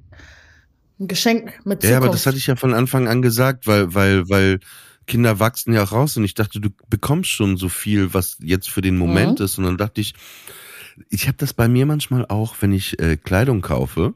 [1.00, 1.84] ein Geschenk mit Zukunft.
[1.86, 4.60] Ja, aber das hatte ich ja von Anfang an gesagt, weil, weil, weil
[5.08, 8.70] Kinder wachsen ja auch raus und ich dachte, du bekommst schon so viel, was jetzt
[8.70, 9.46] für den Moment Mhm.
[9.46, 9.58] ist.
[9.58, 10.14] Und dann dachte ich,
[11.10, 14.14] ich habe das bei mir manchmal auch, wenn ich äh, Kleidung kaufe,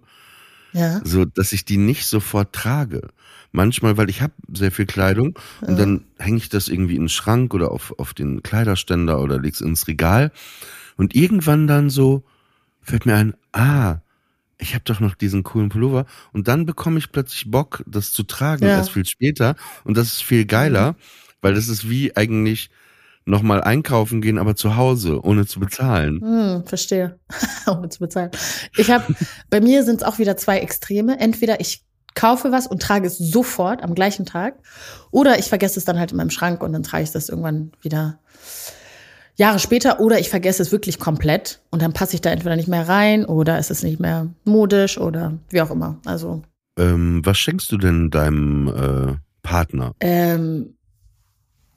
[0.73, 1.01] ja.
[1.04, 3.10] so dass ich die nicht sofort trage.
[3.54, 7.10] Manchmal, weil ich habe sehr viel Kleidung und dann hänge ich das irgendwie in den
[7.10, 10.32] Schrank oder auf, auf den Kleiderständer oder leg's ins Regal
[10.95, 12.23] und irgendwann dann so
[12.82, 13.97] fällt mir ein, ah,
[14.62, 18.24] ich habe doch noch diesen coolen Pullover und dann bekomme ich plötzlich Bock, das zu
[18.24, 18.78] tragen, Ja.
[18.78, 20.95] erst viel später und das ist viel geiler,
[21.41, 22.69] weil das ist wie eigentlich
[23.26, 26.21] nochmal einkaufen gehen, aber zu Hause, ohne zu bezahlen.
[26.21, 27.19] Hm, verstehe.
[27.67, 28.32] Ohne zu bezahlen.
[28.78, 29.13] Ich habe,
[29.50, 31.19] bei mir sind es auch wieder zwei Extreme.
[31.19, 31.84] Entweder ich
[32.15, 34.56] kaufe was und trage es sofort am gleichen Tag,
[35.12, 37.71] oder ich vergesse es dann halt in meinem Schrank und dann trage ich das irgendwann
[37.82, 38.19] wieder
[39.36, 42.67] Jahre später, oder ich vergesse es wirklich komplett und dann passe ich da entweder nicht
[42.67, 45.98] mehr rein oder es ist nicht mehr modisch oder wie auch immer.
[46.06, 46.41] Also
[46.78, 49.94] Ähm, was schenkst du denn deinem äh, Partner?
[50.00, 50.76] ähm,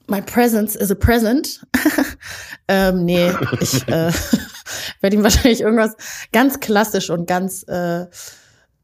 [0.07, 1.65] My presence is a present.
[2.69, 4.13] ähm, nee, ich äh,
[5.01, 5.97] werde ihm wahrscheinlich irgendwas
[6.31, 8.07] ganz klassisch und ganz äh,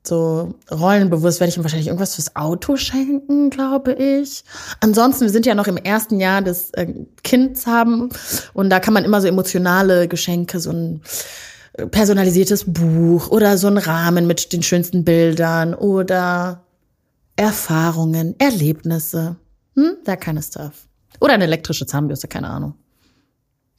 [0.07, 4.45] so rollenbewusst, werde ich ihm wahrscheinlich irgendwas fürs Auto schenken, glaube ich.
[4.81, 8.09] Ansonsten, wir sind ja noch im ersten Jahr des äh, Kinds haben
[8.55, 11.03] und da kann man immer so emotionale Geschenke, so ein
[11.75, 16.65] äh, personalisiertes Buch oder so ein Rahmen mit den schönsten Bildern oder
[17.37, 19.37] Erfahrungen, Erlebnisse.
[19.77, 20.87] Hm, that kind of stuff.
[21.21, 22.75] Oder eine elektrische Zahnbürste, keine Ahnung.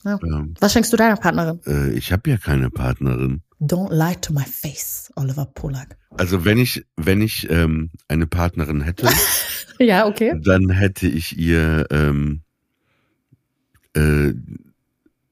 [0.03, 0.19] Ja.
[0.23, 1.59] Ähm, Was schenkst du deiner Partnerin?
[1.65, 3.41] äh, ich habe ja keine Partnerin.
[3.61, 5.95] Don't lie to my face, Oliver Polak.
[6.17, 9.07] Also wenn ich, wenn ich ähm, eine Partnerin hätte,
[9.79, 10.33] Ja, okay.
[10.41, 12.41] dann hätte ich ihr, ähm,
[13.93, 14.33] äh,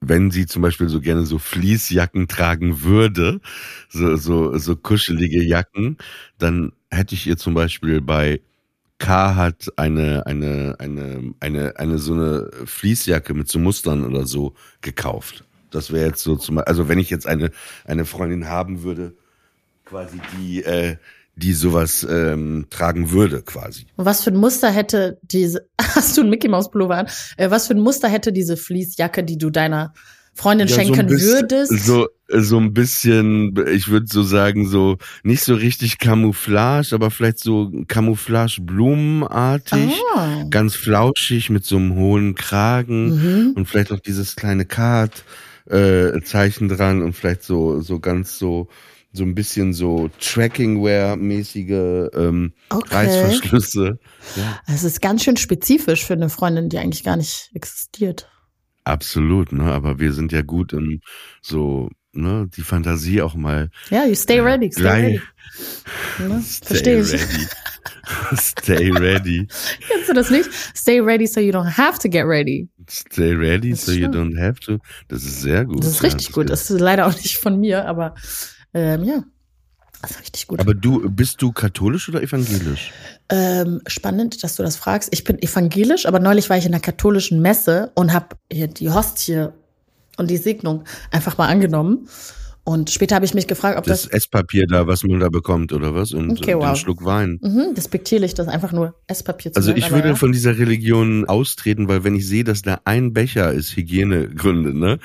[0.00, 3.40] wenn sie zum Beispiel so gerne so Fließjacken tragen würde,
[3.88, 5.98] so, so, so kuschelige Jacken,
[6.38, 8.40] dann hätte ich ihr zum Beispiel bei
[8.98, 14.54] K hat eine, eine, eine, eine, eine so eine Fließjacke mit so Mustern oder so
[14.82, 15.44] gekauft.
[15.70, 17.50] Das wäre jetzt so zum also wenn ich jetzt eine,
[17.84, 19.14] eine Freundin haben würde,
[19.84, 20.96] quasi die, äh,
[21.36, 23.86] die sowas ähm, tragen würde, quasi.
[23.96, 27.06] Und was für ein Muster hätte diese, hast du einen Mickey Maus Pullover an?
[27.36, 29.92] Äh, was für ein Muster hätte diese Fließjacke, die du deiner
[30.34, 31.84] Freundin Ja, so schenken ein bisschen- würdest?
[31.84, 37.40] So, so ein bisschen, ich würde so sagen, so nicht so richtig Camouflage, aber vielleicht
[37.40, 40.44] so Camouflage-Blumenartig, Ah.
[40.48, 43.52] ganz flauschig mit so einem hohen Kragen Mhm.
[43.56, 45.24] und vielleicht noch dieses kleine Kart
[45.70, 48.68] äh, Zeichen dran und vielleicht so so ganz so
[49.12, 52.94] so ein bisschen so Tracking-Wear-mäßige ähm, Okay.
[52.94, 53.98] Reißverschlüsse.
[54.36, 58.28] Ja, Es ist ganz schön spezifisch für eine Freundin, die eigentlich gar nicht existiert.
[58.84, 59.64] absolut, ne?
[59.72, 61.00] Aber wir sind ja gut in
[61.42, 65.20] so, ne, die Fantasie auch mal Ja, you stay ready, stay gleich- ready.
[66.18, 66.42] Ne?
[66.46, 67.12] Stay Verstehe ich.
[67.12, 67.46] ready.
[68.36, 69.46] Stay ready.
[69.88, 70.48] Kennst du das nicht?
[70.76, 72.68] Stay ready so you don't have to get ready.
[72.88, 74.14] Stay ready Das so you stimmt.
[74.16, 74.78] don't have to.
[75.08, 75.82] Das ist sehr gut.
[75.84, 76.50] Das ist ja, richtig gut.
[76.50, 78.14] Das ist leider auch nicht von mir, aber
[78.74, 79.22] ähm, ja,
[80.02, 80.60] das ist richtig gut.
[80.60, 82.92] Aber du, bist du katholisch oder evangelisch?
[83.28, 85.10] Ähm, spannend, dass du das fragst.
[85.12, 89.48] Ich bin evangelisch, aber neulich war ich in einer katholischen Messe und habe die Hostie
[90.16, 92.08] und die Segnung einfach mal angenommen.
[92.62, 95.72] Und später habe ich mich gefragt, ob Das das, Esspapier da, was man da bekommt,
[95.72, 96.12] oder was?
[96.12, 96.66] Und Okay, wow.
[96.72, 97.38] den Schluck Wein.
[97.42, 100.14] mhm, despektierlich, das einfach nur Esspapier zu Also ich würde ja.
[100.14, 104.98] von dieser Religion austreten, weil wenn ich sehe, dass da ein Becher ist, Hygienegründe, ne?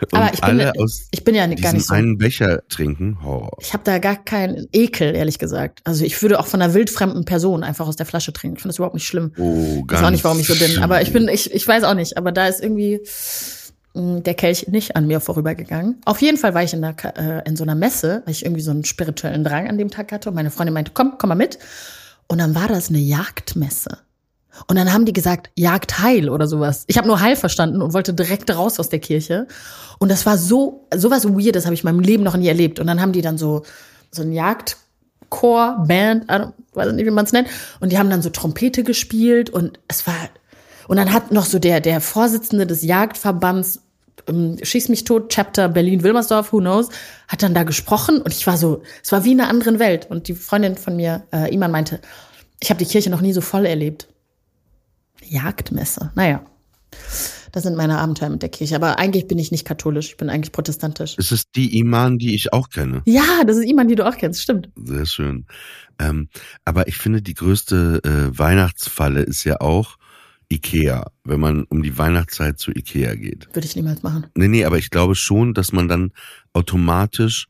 [0.00, 1.94] Und Aber ich bin, alle ja- aus ich bin ja gar nicht so.
[1.94, 5.80] einen Becher trinken, oh, Ich habe da gar keinen Ekel, ehrlich gesagt.
[5.84, 8.56] Also ich würde auch von einer wildfremden Person einfach aus der Flasche trinken.
[8.56, 9.32] Ich finde das überhaupt nicht schlimm.
[9.36, 10.78] oh Ich ganz weiß auch nicht, warum ich so bin.
[10.82, 12.16] Aber ich bin, ich, ich weiß auch nicht.
[12.16, 13.00] Aber da ist irgendwie
[13.94, 16.00] der Kelch nicht an mir vorübergegangen.
[16.04, 18.62] Auf jeden Fall war ich in, der, äh, in so einer Messe, weil ich irgendwie
[18.62, 20.28] so einen spirituellen Drang an dem Tag hatte.
[20.28, 21.58] Und meine Freundin meinte, komm, komm mal mit.
[22.28, 23.98] Und dann war das eine Jagdmesse.
[24.68, 26.84] Und dann haben die gesagt, Jagd heil oder sowas.
[26.86, 29.46] Ich habe nur heil verstanden und wollte direkt raus aus der Kirche.
[29.98, 32.78] Und das war so, sowas weird, das habe ich in meinem Leben noch nie erlebt.
[32.78, 33.62] Und dann haben die dann so,
[34.10, 37.48] so ein Jagdchor, Band, weiß nicht, wie man es nennt.
[37.80, 40.14] Und die haben dann so Trompete gespielt und es war,
[40.90, 43.82] und dann hat noch so der, der Vorsitzende des Jagdverbands
[44.26, 46.88] ähm, Schieß mich tot, Chapter Berlin-Wilmersdorf, who knows,
[47.28, 50.10] hat dann da gesprochen und ich war so, es war wie in einer anderen Welt.
[50.10, 52.00] Und die Freundin von mir, äh, Iman, meinte,
[52.58, 54.08] ich habe die Kirche noch nie so voll erlebt.
[55.24, 56.44] Jagdmesse, naja.
[57.52, 58.74] Das sind meine Abenteuer mit der Kirche.
[58.74, 61.16] Aber eigentlich bin ich nicht katholisch, ich bin eigentlich protestantisch.
[61.18, 63.02] Ist es die Iman, die ich auch kenne?
[63.04, 64.70] Ja, das ist Iman, die du auch kennst, stimmt.
[64.74, 65.46] Sehr schön.
[66.00, 66.30] Ähm,
[66.64, 69.99] aber ich finde, die größte äh, Weihnachtsfalle ist ja auch
[70.50, 73.48] Ikea, wenn man um die Weihnachtszeit zu Ikea geht.
[73.54, 74.26] Würde ich niemals machen.
[74.34, 76.12] Nee, nee, aber ich glaube schon, dass man dann
[76.52, 77.46] automatisch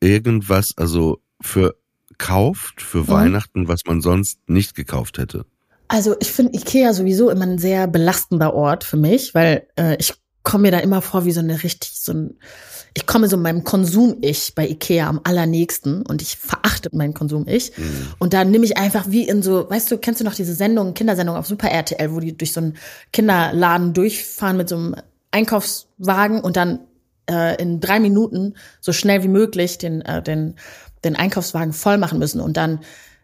[0.00, 1.76] irgendwas, also für
[2.18, 3.08] kauft für Mhm.
[3.08, 5.44] Weihnachten, was man sonst nicht gekauft hätte.
[5.88, 10.14] Also ich finde Ikea sowieso immer ein sehr belastender Ort für mich, weil äh, ich
[10.46, 12.38] komme mir da immer vor wie so eine richtig, so ein,
[12.94, 17.72] ich komme so meinem Konsum-Ich bei Ikea am allernächsten und ich verachte mein Konsum-Ich.
[18.20, 20.94] Und da nehme ich einfach wie in so, weißt du, kennst du noch diese Sendung,
[20.94, 22.76] Kindersendung auf Super RTL, wo die durch so einen
[23.12, 24.94] Kinderladen durchfahren mit so einem
[25.32, 26.78] Einkaufswagen und dann
[27.28, 30.54] äh, in drei Minuten so schnell wie möglich den, äh, den,
[31.04, 32.78] den Einkaufswagen voll machen müssen und dann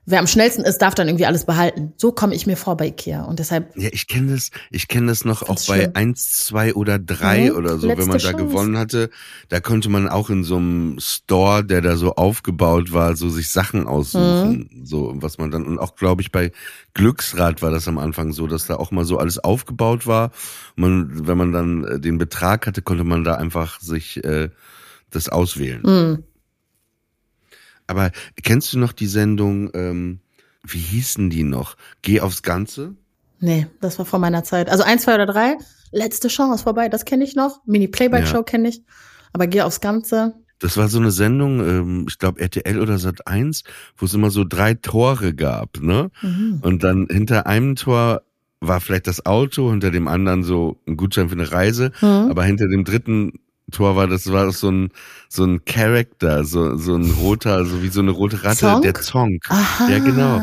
[0.04, 1.92] Wer am schnellsten ist, darf dann irgendwie alles behalten.
[1.96, 3.22] So komme ich mir vor bei Ikea.
[3.22, 5.90] Und deshalb, Ja, ich kenne das, ich kenne das noch auch bei schlimm.
[5.94, 8.36] eins, zwei oder drei Mhm, oder so, wenn man da Chance.
[8.36, 9.10] gewonnen hatte,
[9.48, 13.50] da konnte man auch in so einem Store, der da so aufgebaut war, so sich
[13.52, 14.84] Sachen aussuchen, Mhm.
[14.84, 16.50] so was man dann und auch glaube ich bei
[16.94, 20.32] Glücksrad war das am Anfang so, dass da auch mal so alles aufgebaut war.
[20.74, 24.50] Man, wenn man dann äh, den Betrag hatte, konnte man da einfach sich äh,
[25.10, 25.82] das auswählen.
[25.84, 26.18] mh,
[27.86, 28.10] Aber
[28.42, 29.70] kennst du noch die Sendung?
[29.74, 30.20] Ähm,
[30.64, 31.76] wie hießen die noch?
[32.02, 32.94] Geh aufs Ganze.
[33.40, 34.70] nee, das war vor meiner Zeit.
[34.70, 35.56] Also eins, zwei oder drei,
[35.90, 37.60] letzte Chance vorbei, das kenne ich noch.
[37.66, 38.42] Mini-Playback-Show Ja.
[38.44, 38.82] kenne ich.
[39.32, 40.34] Aber geh aufs Ganze.
[40.60, 43.64] Das war so eine Sendung, ähm, ich glaube RTL oder Sat 1,
[43.96, 46.10] wo es immer so drei Tore gab, ne?
[46.22, 46.60] Mhm.
[46.62, 48.22] Und dann hinter einem Tor
[48.60, 52.30] war vielleicht das Auto, hinter dem anderen so ein Gutschein für eine Reise, Mhm.
[52.30, 53.40] aber hinter dem dritten
[53.72, 54.90] Tor war das war so ein
[55.28, 58.82] so ein Charakter, so so ein roter, so wie so eine rote Ratte, Zonk?
[58.82, 58.94] der.
[59.48, 59.88] Aha.
[59.90, 60.42] Ja, genau.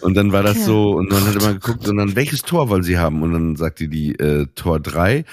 [0.00, 0.64] Und dann war das Okay.
[0.66, 3.22] so, und dann hat er mal geguckt, und dann, welches Tor wollen sie haben?
[3.22, 5.24] Und dann sagte die äh, Tor drei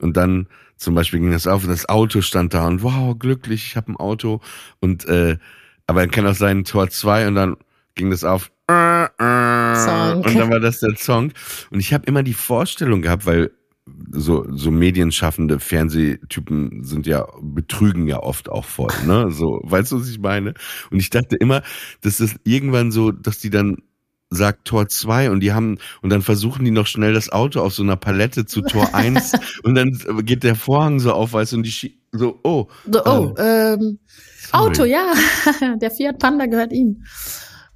[0.00, 3.66] Und dann zum Beispiel ging das auf und das Auto stand da und wow, glücklich,
[3.66, 4.40] ich habe ein Auto.
[4.80, 5.36] Und äh,
[5.86, 7.56] aber dann kann auch sein Tor zwei und dann
[7.94, 8.50] ging das auf.
[8.68, 9.06] äh,
[9.76, 10.22] Song.
[10.24, 11.32] Und dann war das der Song.
[11.70, 13.50] Und ich habe immer die Vorstellung gehabt, weil
[14.12, 19.30] so so medienschaffende Fernsehtypen sind ja betrügen ja oft auch voll, ne?
[19.30, 20.54] So, weißt du, was ich meine?
[20.90, 21.62] Und ich dachte immer,
[22.00, 23.78] dass das irgendwann so, dass die dann
[24.30, 27.74] sagt Tor 2 und die haben und dann versuchen die noch schnell das Auto auf
[27.74, 29.32] so einer Palette zu Tor 1
[29.62, 29.92] und dann
[30.24, 33.98] geht der Vorhang so auf, weißt du, und die schie- so oh, So, oh, ähm,
[34.50, 34.70] sorry.
[34.70, 35.12] Auto, ja.
[35.80, 37.04] Der Fiat Panda gehört ihm.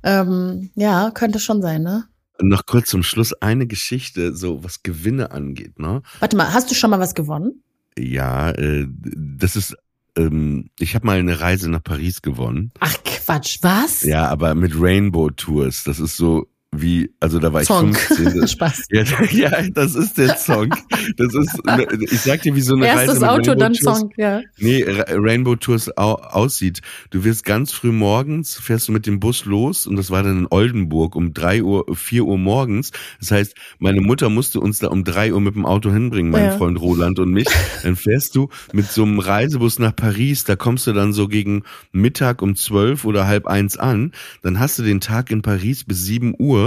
[0.03, 2.05] Ähm, ja, könnte schon sein, ne?
[2.41, 6.03] Noch kurz zum Schluss eine Geschichte, so was Gewinne angeht, ne?
[6.21, 7.63] Warte mal, hast du schon mal was gewonnen?
[7.97, 9.75] Ja, äh, das ist
[10.19, 12.73] ähm, ich habe mal eine Reise nach Paris gewonnen.
[12.81, 14.03] Ach Quatsch, was?
[14.03, 15.85] Ja, aber mit Rainbow Tours.
[15.85, 17.95] Das ist so wie, also da war ich Song.
[17.95, 18.47] 15.
[18.49, 18.85] Spaß.
[18.91, 20.69] Ja, ja, das ist der Song.
[21.17, 23.73] Das ist, ne, ich sag dir, wie so eine Reise Erstes mit Auto, Rainbow dann
[23.73, 24.41] Tours, Song, ja.
[24.59, 26.81] Nee, Ra- Rainbow Tours au aussieht.
[27.11, 30.41] Du wirst ganz früh morgens, fährst du mit dem Bus los und das war dann
[30.41, 32.91] in Oldenburg um drei Uhr, vier Uhr morgens.
[33.19, 36.45] Das heißt, meine Mutter musste uns da um drei Uhr mit dem Auto hinbringen, mein
[36.45, 36.59] Ja.
[36.59, 37.49] Freund Roland und mich.
[37.83, 41.63] Dann fährst du mit so einem Reisebus nach Paris, da kommst du dann so gegen
[41.93, 44.13] Mittag um zwölf oder halb eins an.
[44.43, 46.58] Dann hast du den Tag in Paris bis sieben Uhr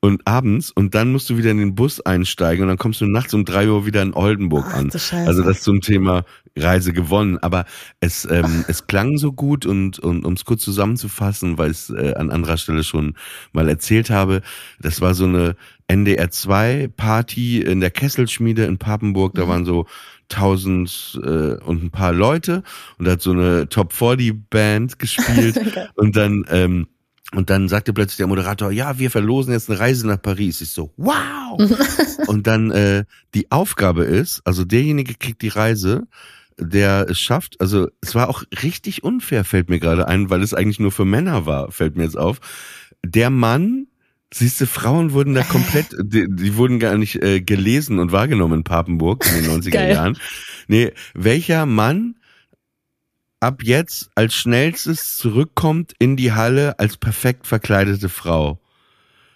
[0.00, 3.06] und abends und dann musst du wieder in den Bus einsteigen und dann kommst du
[3.06, 4.90] nachts um drei Uhr wieder in Oldenburg Ach, an.
[5.26, 6.24] Also das zum Thema
[6.56, 7.38] Reise gewonnen.
[7.38, 7.64] Aber
[8.00, 11.90] es, ähm, es klang so gut und, und um es kurz zusammenzufassen, weil ich es
[11.90, 13.14] äh, an anderer Stelle schon
[13.52, 14.42] mal erzählt habe,
[14.80, 19.34] das war so eine NDR 2 Party in der Kesselschmiede in Papenburg.
[19.34, 19.86] Da waren so
[20.28, 22.62] tausend äh, und ein paar Leute
[22.98, 25.58] und da hat so eine Top 40 Band gespielt
[25.94, 26.86] und dann ähm,
[27.34, 30.60] und dann sagte plötzlich der Moderator, ja, wir verlosen jetzt eine Reise nach Paris.
[30.60, 31.58] Ich so, wow!
[32.26, 33.04] und dann äh,
[33.34, 36.06] die Aufgabe ist, also derjenige kriegt die Reise,
[36.58, 40.54] der es schafft, also es war auch richtig unfair, fällt mir gerade ein, weil es
[40.54, 42.40] eigentlich nur für Männer war, fällt mir jetzt auf.
[43.04, 43.86] Der Mann,
[44.32, 48.60] siehst du, Frauen wurden da komplett, die, die wurden gar nicht äh, gelesen und wahrgenommen
[48.60, 49.94] in Papenburg in den 90er Geil.
[49.94, 50.18] Jahren.
[50.66, 52.16] Nee, welcher Mann
[53.40, 58.60] ab jetzt als schnellstes zurückkommt in die Halle als perfekt verkleidete Frau?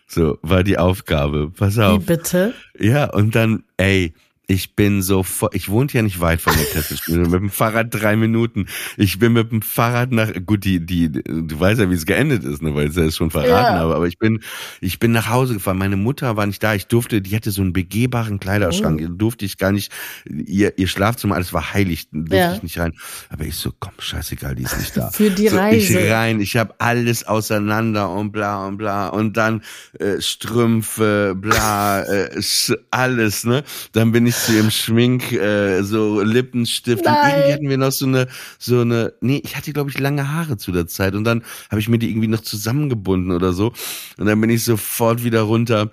[0.06, 1.50] So war die Aufgabe.
[1.50, 2.04] Pass Wie auf.
[2.04, 2.54] bitte?
[2.78, 4.12] Ja, und dann, ey,
[4.48, 7.20] Ich bin so, ich wohne ja nicht weit von der Kesselspiele.
[7.20, 8.66] mit dem Fahrrad drei Minuten.
[8.96, 12.42] Ich bin mit dem Fahrrad nach, gut, die, die, du weißt ja, wie es geendet
[12.42, 13.80] ist, ne, weil es ja schon verraten, ja.
[13.80, 14.42] aber, aber ich bin,
[14.80, 15.78] ich bin nach Hause gefahren.
[15.78, 16.74] Meine Mutter war nicht da.
[16.74, 19.00] Ich durfte, die hatte so einen begehbaren Kleiderschrank.
[19.04, 19.08] Oh.
[19.12, 19.92] Durfte ich gar nicht,
[20.26, 22.54] ihr, ihr Schlafzimmer, alles war heilig, durfte ja.
[22.54, 22.94] ich nicht rein.
[23.30, 25.10] Aber ich so, komm, scheißegal, die ist nicht da.
[25.12, 26.00] Für die so, Reise.
[26.00, 29.62] Ich rein, ich habe alles auseinander und bla und bla und dann
[30.00, 32.42] äh, Strümpfe, bla, äh,
[32.90, 33.62] alles, ne?
[33.92, 37.04] Dann bin ich zu ihrem Schmink, äh, so Lippenstift.
[37.04, 37.14] Nein.
[37.14, 38.28] Und irgendwie hatten wir noch so eine,
[38.58, 41.14] so eine, nee, ich hatte, glaube ich, lange Haare zu der Zeit.
[41.14, 43.72] Und dann habe ich mir die irgendwie noch zusammengebunden oder so.
[44.18, 45.90] Und dann bin ich sofort wieder runter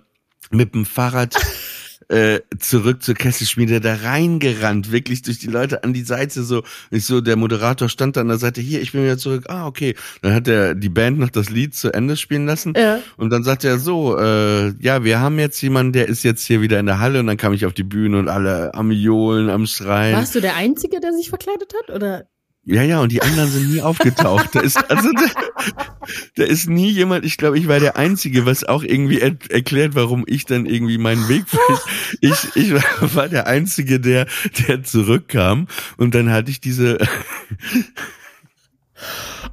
[0.52, 1.36] mit dem Fahrrad
[2.08, 6.64] äh, zurück zur Kesselschmiede da reingerannt, wirklich durch die Leute an die Seite so.
[6.90, 9.46] Ich so, der Moderator stand da an der Seite, hier, ich bin wieder zurück.
[9.48, 9.96] Ah, okay.
[10.22, 12.74] Dann hat er die Band noch das Lied zu Ende spielen lassen.
[12.76, 13.00] Ja.
[13.18, 16.62] Und dann sagte er so, äh, ja, wir haben jetzt jemanden, der ist jetzt hier
[16.62, 17.20] wieder in der Halle.
[17.20, 20.16] Und dann kam ich auf die Bühne und alle am Johlen, am Schreien.
[20.16, 22.26] Warst du der Einzige, der sich verkleidet hat, oder?
[22.66, 24.50] Ja, ja, und die anderen sind nie aufgetaucht.
[24.54, 25.74] Da ist, also, da,
[26.36, 29.96] da ist nie jemand, ich glaube, ich war der Einzige, was auch irgendwie er, erklärt,
[29.96, 31.46] warum ich dann irgendwie meinen Weg.
[32.22, 32.74] Ich, ich
[33.16, 34.28] war der Einzige, der,
[34.68, 36.98] der zurückkam und dann hatte ich diese,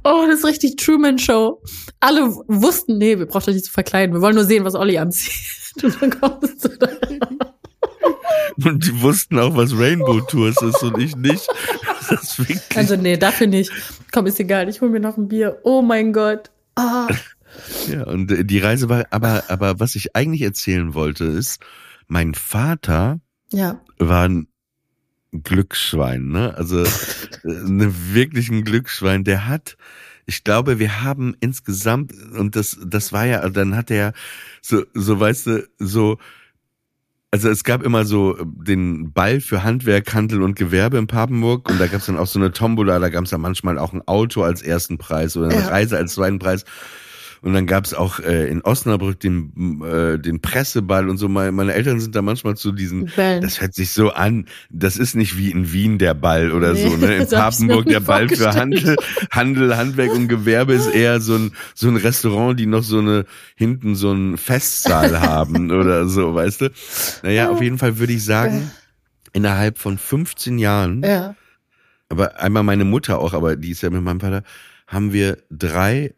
[0.03, 1.61] Oh, das ist richtig Truman Show.
[1.99, 4.15] Alle wussten, nee, wir brauchen euch nicht zu verkleiden.
[4.15, 5.33] Wir wollen nur sehen, was Olli anzieht.
[5.83, 6.87] Und dann kommst du da.
[8.63, 11.47] Und die wussten auch, was Rainbow Tours ist und ich nicht.
[12.75, 13.71] also nee, dafür nicht.
[14.11, 15.59] Komm, ist egal, ich hol mir noch ein Bier.
[15.63, 16.49] Oh mein Gott.
[16.75, 17.07] Ah.
[17.87, 21.61] Ja, und äh, die Reise war, aber, aber was ich eigentlich erzählen wollte, ist,
[22.07, 23.19] mein Vater
[23.51, 23.81] ja.
[23.97, 24.47] war ein
[25.31, 26.55] Glücksschwein, ne?
[26.55, 26.87] Also äh,
[27.43, 29.23] ne, wirklich ein Glücksschwein.
[29.23, 29.77] Der hat,
[30.25, 34.13] ich glaube, wir haben insgesamt, und das, das war ja, dann hat er
[34.61, 36.17] so, so weißt du, so
[37.31, 41.69] also es gab immer so äh, den Ball für Handwerk, Handel und Gewerbe in Papenburg
[41.69, 43.93] und da gab es dann auch so eine Tombola, da gab es dann manchmal auch
[43.93, 45.67] ein Auto als ersten Preis oder eine ja.
[45.67, 46.63] Reise als zweiten Preis.
[47.41, 51.29] Und dann gab es auch äh, in Osnabrück den, äh, den Presseball und so.
[51.29, 53.05] Meine, meine Eltern sind da manchmal zu diesen.
[53.15, 53.41] Bällen.
[53.41, 54.45] Das hört sich so an.
[54.69, 56.97] Das ist nicht wie in Wien der Ball oder nee, so.
[56.97, 57.15] Ne?
[57.17, 58.95] In Papenburg der Ball für Handel,
[59.31, 63.25] Handel, Handwerk und Gewerbe ist eher so ein so ein Restaurant, die noch so eine
[63.55, 66.71] hinten so einen Festsaal haben oder so, weißt du?
[67.23, 68.71] Naja, auf jeden Fall würde ich sagen,
[69.33, 71.03] innerhalb von 15 Jahren.
[71.03, 71.35] Ja.
[72.09, 74.43] Aber einmal meine Mutter auch, aber die ist ja mit meinem Vater,
[74.87, 76.13] haben wir drei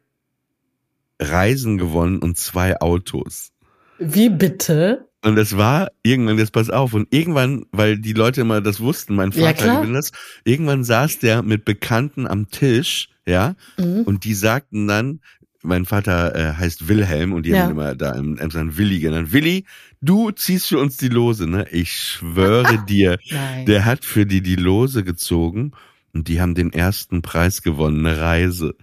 [1.19, 3.51] Reisen gewonnen und zwei Autos.
[3.99, 5.09] Wie bitte?
[5.21, 9.15] Und das war irgendwann, jetzt pass auf, und irgendwann, weil die Leute immer das wussten,
[9.15, 10.11] mein Vater ja, das,
[10.45, 14.03] irgendwann saß der mit Bekannten am Tisch, ja, mhm.
[14.03, 15.19] und die sagten dann,
[15.61, 17.63] mein Vater äh, heißt Wilhelm und die ja.
[17.63, 19.33] haben immer da im Emsland Willi genannt.
[19.33, 19.65] Willi,
[19.99, 21.67] du ziehst für uns die Lose, ne?
[21.71, 23.19] Ich schwöre dir,
[23.67, 25.73] der hat für die die Lose gezogen
[26.13, 28.75] und die haben den ersten Preis gewonnen, eine Reise.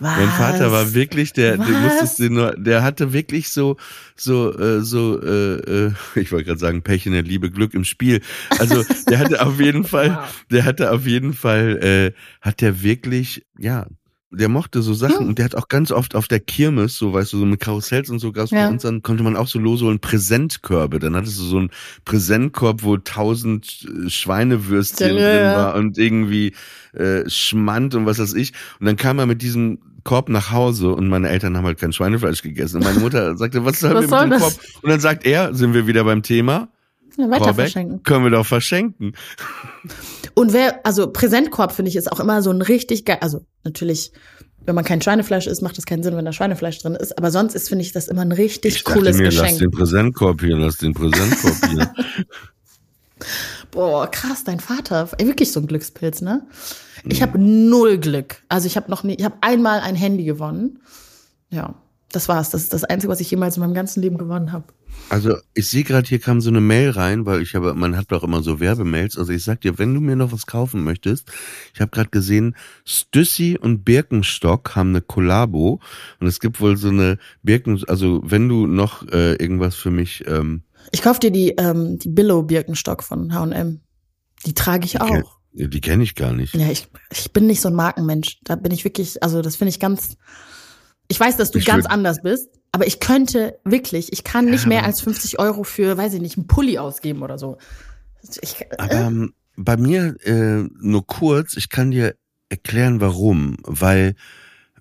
[0.00, 0.16] Was?
[0.16, 3.76] Mein Vater war wirklich der, der musstest du nur, der hatte wirklich so
[4.16, 7.84] so äh, so äh, äh, ich wollte gerade sagen Pech in der Liebe, Glück im
[7.84, 8.22] Spiel.
[8.58, 10.18] Also der hatte auf jeden Fall,
[10.50, 13.86] der hatte auf jeden Fall, äh, hat der wirklich ja
[14.32, 15.28] der mochte so Sachen hm.
[15.28, 18.10] und der hat auch ganz oft auf der Kirmes, so weißt du, so mit Karussells
[18.10, 18.66] und so gab's ja.
[18.66, 21.00] bei uns, dann konnte man auch so losholen Präsentkörbe.
[21.00, 21.70] Dann hattest du so einen
[22.04, 25.32] Präsentkorb, wo tausend äh, Schweinewürstchen ja.
[25.32, 26.54] drin war und irgendwie
[26.92, 28.52] äh, Schmand und was weiß ich.
[28.78, 29.78] Und dann kam er mit diesem
[30.10, 32.78] Korb nach Hause und meine Eltern haben halt kein Schweinefleisch gegessen.
[32.78, 34.42] Und meine Mutter sagte, was was soll mit dem das?
[34.42, 34.54] Korb?
[34.82, 36.68] Und dann sagt er, sind wir wieder beim Thema.
[37.16, 38.02] Ja, weiter Korbeck, verschenken.
[38.02, 39.12] Können wir doch verschenken.
[40.34, 44.10] Und wer, also Präsentkorb finde ich ist auch immer so ein richtig geil, also natürlich,
[44.66, 47.16] wenn man kein Schweinefleisch isst, macht es keinen Sinn, wenn da Schweinefleisch drin ist.
[47.16, 49.48] Aber sonst ist, finde ich, das immer ein richtig ich cooles mir, Geschenk.
[49.48, 51.94] Lass den Präsentkorb hier, lass den Präsentkorb hier.
[53.70, 56.46] Boah, krass, dein Vater, ey, wirklich so ein Glückspilz, ne?
[57.04, 58.42] Ich habe null Glück.
[58.48, 60.80] Also ich habe noch nie, ich habe einmal ein Handy gewonnen.
[61.48, 61.74] Ja,
[62.12, 62.50] das war's.
[62.50, 64.64] Das ist das Einzige, was ich jemals in meinem ganzen Leben gewonnen habe.
[65.08, 68.12] Also ich sehe gerade, hier kam so eine Mail rein, weil ich habe, man hat
[68.12, 69.16] doch immer so Werbemails.
[69.16, 71.30] Also ich sag dir, wenn du mir noch was kaufen möchtest,
[71.74, 75.80] ich habe gerade gesehen, Stüssi und Birkenstock haben eine Kollabo
[76.20, 80.24] und es gibt wohl so eine Birken, also wenn du noch äh, irgendwas für mich.
[80.26, 80.62] Ähm,
[80.92, 83.80] ich kauf dir die ähm, die Billow Birkenstock von H&M.
[84.46, 85.08] Die trage ich auch.
[85.08, 85.24] Okay.
[85.52, 86.54] Die kenne ich gar nicht.
[86.54, 88.38] Ja, ich, ich bin nicht so ein Markenmensch.
[88.44, 90.16] Da bin ich wirklich, also das finde ich ganz.
[91.08, 94.66] Ich weiß, dass du ich ganz anders bist, aber ich könnte wirklich, ich kann nicht
[94.66, 97.58] mehr als 50 Euro für, weiß ich nicht, einen Pulli ausgeben oder so.
[98.40, 98.66] Ich, äh?
[98.78, 102.14] aber ähm, bei mir äh, nur kurz, ich kann dir
[102.48, 103.56] erklären, warum.
[103.64, 104.14] Weil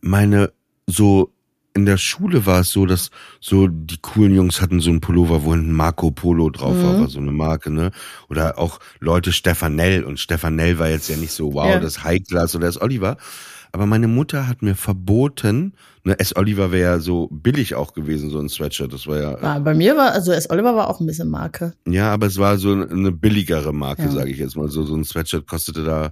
[0.01, 0.53] meine
[0.85, 1.33] so
[1.79, 3.09] in der Schule war es so, dass
[3.39, 6.99] so die coolen Jungs hatten so einen Pullover, wo ein Marco Polo drauf war, Mhm.
[7.01, 7.91] war so eine Marke, ne?
[8.29, 11.79] Oder auch Leute Stefanell und Stefanell war jetzt ja nicht so, wow, Ja.
[11.79, 13.17] das High Class oder das Oliver.
[13.71, 15.73] Aber meine Mutter hat mir verboten,
[16.03, 16.35] ne, S.
[16.35, 18.91] Oliver wäre ja so billig auch gewesen, so ein Sweatshirt.
[18.93, 20.49] Das war ja, War, bei mir war, also S.
[20.49, 21.73] Oliver war auch ein bisschen Marke.
[21.87, 24.11] ja, aber es war so eine billigere Marke, Ja.
[24.11, 24.69] sage ich jetzt mal.
[24.69, 26.11] So, so ein Sweatshirt kostete da,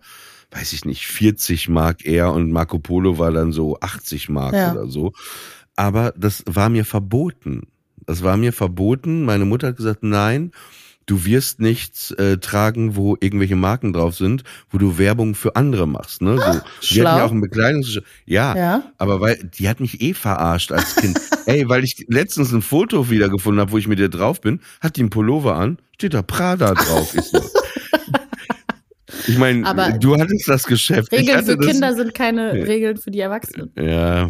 [0.51, 4.71] weiß ich nicht, 40 Mark eher und Marco Polo war dann so 80 Mark Ja.
[4.73, 5.13] oder so.
[5.77, 7.67] Aber das war mir verboten.
[8.05, 9.23] Das war mir verboten.
[9.23, 10.51] Meine Mutter hat gesagt, nein,
[11.05, 15.87] du wirst nichts äh, tragen, wo irgendwelche Marken drauf sind, wo du Werbung für andere
[15.87, 16.21] machst.
[16.21, 16.31] Ne?
[16.37, 17.17] So, die hatten schlau.
[17.17, 17.99] ja auch ein Bekleidungs...
[18.25, 18.83] Ja, Ja.
[18.97, 21.17] aber weil die hat mich eh verarscht als Kind.
[21.45, 24.97] Ey, weil ich letztens ein Foto wiedergefunden habe, wo ich mit dir drauf bin, hat
[24.97, 27.13] die einen Pullover an, steht da Prada drauf.
[27.15, 27.39] Ich, so.
[29.27, 31.11] ich meine, du hattest das Geschäft.
[31.11, 32.65] Regeln für Kinder sind keine Ja.
[32.65, 33.71] Regeln für die Erwachsenen.
[33.77, 34.27] Ja,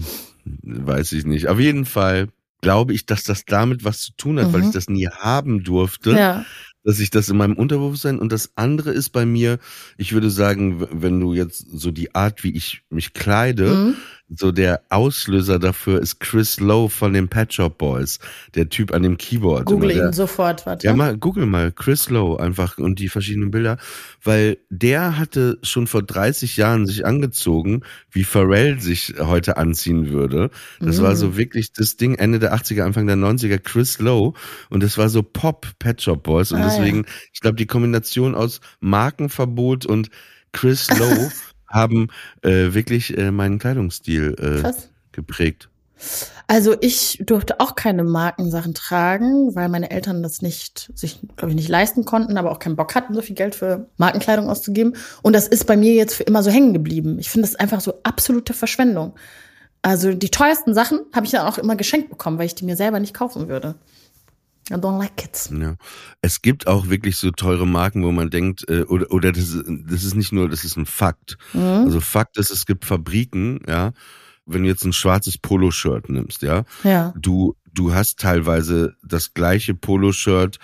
[0.64, 1.48] weiß ich nicht.
[1.48, 2.28] Auf jeden Fall
[2.62, 4.68] glaube ich, dass das damit was zu tun hat, weil Mhm.
[4.68, 6.12] ich das nie haben durfte.
[6.12, 6.46] Ja.
[6.84, 9.60] dass ich das in meinem Unterbewusstsein und das andere ist bei mir,
[9.98, 13.96] ich würde sagen, wenn du jetzt so die Art, wie ich mich kleide, Mhm.
[14.30, 18.20] So der Auslöser dafür ist Chris Lowe von den Pet Shop Boys,
[18.56, 19.66] der Typ an dem Keyboard.
[19.66, 20.86] Google immer, der, ihn sofort, warte.
[20.86, 23.78] ja, mal, google mal, Chris Lowe einfach und die verschiedenen Bilder,
[24.24, 30.50] weil der hatte schon vor 30 Jahren sich angezogen, wie Pharrell sich heute anziehen würde.
[30.82, 31.04] Das Mhm.
[31.04, 34.34] war so wirklich das Ding Ende der 80er, Anfang der 90er, Chris Lowe
[34.70, 38.36] und das war so Pop Pet Shop Boys und Ah, deswegen, ich glaube, die Kombination
[38.36, 40.10] aus Markenverbot und
[40.54, 41.32] Chris Lowe
[41.68, 42.08] haben
[42.42, 44.90] äh, wirklich äh, meinen Kleidungsstil äh, Krass.
[45.12, 45.70] geprägt.
[46.48, 51.56] Also ich durfte auch keine Markensachen tragen, weil meine Eltern das nicht, sich, glaube ich,
[51.56, 54.96] nicht leisten konnten, aber auch keinen Bock hatten, so viel Geld für Markenkleidung auszugeben.
[55.24, 57.20] Und das ist bei mir jetzt für immer so hängen geblieben.
[57.20, 59.16] Ich finde das einfach so absolute Verschwendung.
[59.82, 62.76] Also die teuersten Sachen habe ich dann auch immer geschenkt bekommen, weil ich die mir
[62.76, 63.76] selber nicht kaufen würde.
[64.70, 65.50] I don't like it.
[65.58, 65.76] Ja.
[66.22, 69.64] Es gibt auch wirklich so teure Marken, wo man denkt, äh, oder, oder das, ist,
[69.68, 71.38] das ist nicht nur, das ist ein Fakt.
[71.54, 71.62] Mhm.
[71.86, 73.94] Also Fakt ist, es gibt Fabriken, ja,
[74.46, 77.14] wenn du jetzt ein schwarzes Poloshirt nimmst, ja, Ja.
[77.18, 80.58] du, du hast teilweise das gleiche Poloshirt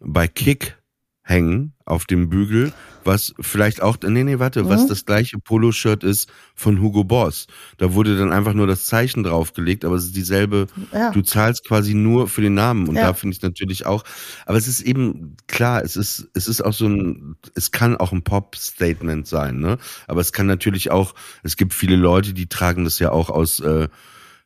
[0.00, 0.78] bei Kick
[1.22, 2.72] hängen auf dem Bügel,
[3.04, 4.88] was vielleicht auch, nee, nee, warte, was Mhm.
[4.88, 7.46] das gleiche Poloshirt ist von Hugo Boss.
[7.78, 11.10] Da wurde dann einfach nur das Zeichen draufgelegt, aber es ist dieselbe, Ja.
[11.10, 13.02] du zahlst quasi nur für den Namen und Ja.
[13.08, 14.04] da finde ich natürlich auch,
[14.46, 18.12] aber es ist eben klar, es ist es ist auch so ein es kann auch
[18.12, 19.78] ein Pop Statement sein, ne?
[20.06, 23.60] Aber es kann natürlich auch es gibt viele Leute, die tragen das ja auch aus
[23.60, 23.88] äh,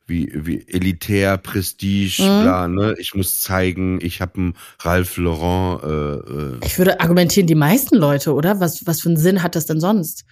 [0.06, 2.42] wie wie elitär Prestige, Mhm.
[2.42, 2.94] bla, ne?
[2.98, 7.96] Ich muss zeigen, ich habe einen Ralph Lauren äh, äh, Ich würde argumentieren, die meisten
[7.96, 8.60] Leute, oder?
[8.60, 10.24] Was, was für einen Sinn hat das denn sonst?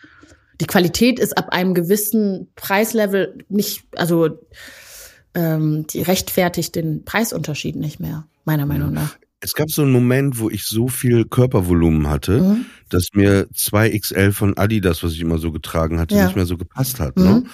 [0.61, 4.29] Die Qualität ist ab einem gewissen Preislevel nicht, also
[5.35, 9.17] ähm, die rechtfertigt den Preisunterschied nicht mehr, meiner Meinung nach.
[9.45, 12.67] es gab so einen Moment, wo ich so viel Körpervolumen hatte, Mhm.
[12.91, 16.27] dass mir 2XL von Adidas, was ich immer so getragen hatte, Ja.
[16.27, 17.17] nicht mehr so gepasst hat.
[17.17, 17.25] Mhm.
[17.25, 17.45] Ne?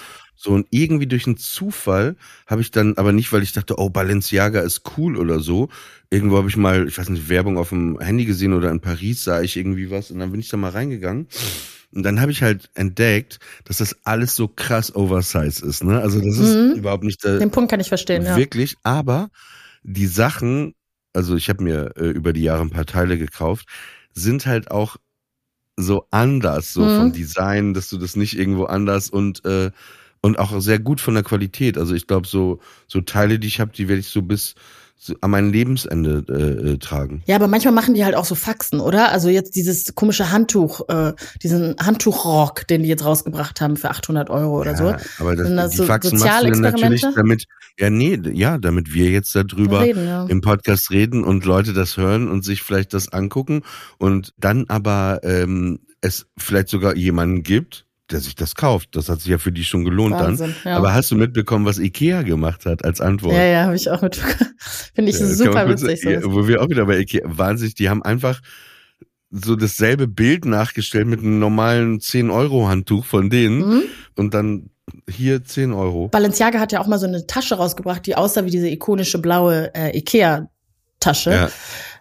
[0.41, 2.15] So und irgendwie durch einen Zufall
[2.47, 5.69] habe ich dann, aber nicht, weil ich dachte, oh, Balenciaga ist cool oder so.
[6.11, 9.25] Irgendwo habe ich mal, ich weiß nicht, Werbung auf dem Handy gesehen oder in Paris
[9.25, 11.27] sah ich irgendwie was und dann bin ich da mal reingegangen.
[11.93, 15.83] Und dann habe ich halt entdeckt, dass das alles so krass oversize ist.
[15.83, 16.01] Ne?
[16.01, 16.75] Also das ist Mhm.
[16.77, 18.37] überhaupt nicht der, Den Punkt kann ich verstehen, ja.
[18.37, 19.31] Wirklich, aber
[19.83, 20.75] die Sachen,
[21.15, 23.67] also ich habe mir äh, über die Jahre ein paar Teile gekauft,
[24.15, 24.99] sind halt auch
[25.77, 26.89] so anders, so Mhm.
[26.91, 29.71] vom Design, dass du das nicht irgendwo anders und äh,
[30.21, 31.79] und auch sehr gut von der Qualität.
[31.79, 34.55] Also ich glaube, so so Teile, die ich habe, die werde ich so bis
[35.01, 37.23] so an mein Lebensende äh, äh, tragen.
[37.27, 39.13] Ja, aber manchmal machen die halt auch so Faxen, oder?
[39.13, 44.29] Also jetzt dieses komische Handtuch, äh, diesen Handtuchrock, den die jetzt rausgebracht haben für 800
[44.29, 44.89] Euro oder so.
[44.89, 47.45] Ja, aber das, Sind das die so Faxen machst du natürlich, damit
[47.79, 50.27] ja nee, ja, damit wir jetzt darüber Reden, ja.
[50.27, 53.63] im Podcast reden und Leute das hören und sich vielleicht das angucken
[53.99, 58.97] und dann aber ähm, es vielleicht sogar jemanden gibt, der sich das kauft.
[58.97, 60.73] Das hat sich ja für die schon gelohnt Wahnsinn, dann.
[60.73, 60.79] ja.
[60.79, 63.35] Aber hast du mitbekommen, was Ikea gemacht hat als Antwort?
[63.35, 64.55] Ja, ja, habe ich auch mitbekommen.
[64.95, 66.05] Finde ich Ja, super kurz- witzig.
[66.05, 66.21] ja.
[66.25, 68.41] Wo wir auch wieder bei Ikea, wahnsinnig, die haben einfach
[69.31, 73.83] so dasselbe Bild nachgestellt mit einem normalen 10-Euro-Handtuch von denen Mhm.
[74.17, 74.71] und dann
[75.07, 76.09] hier 10 Euro.
[76.09, 79.71] Balenciaga hat ja auch mal so eine Tasche rausgebracht, die aussah wie diese ikonische blaue
[79.75, 81.51] äh, Ikea-Tasche, Ja.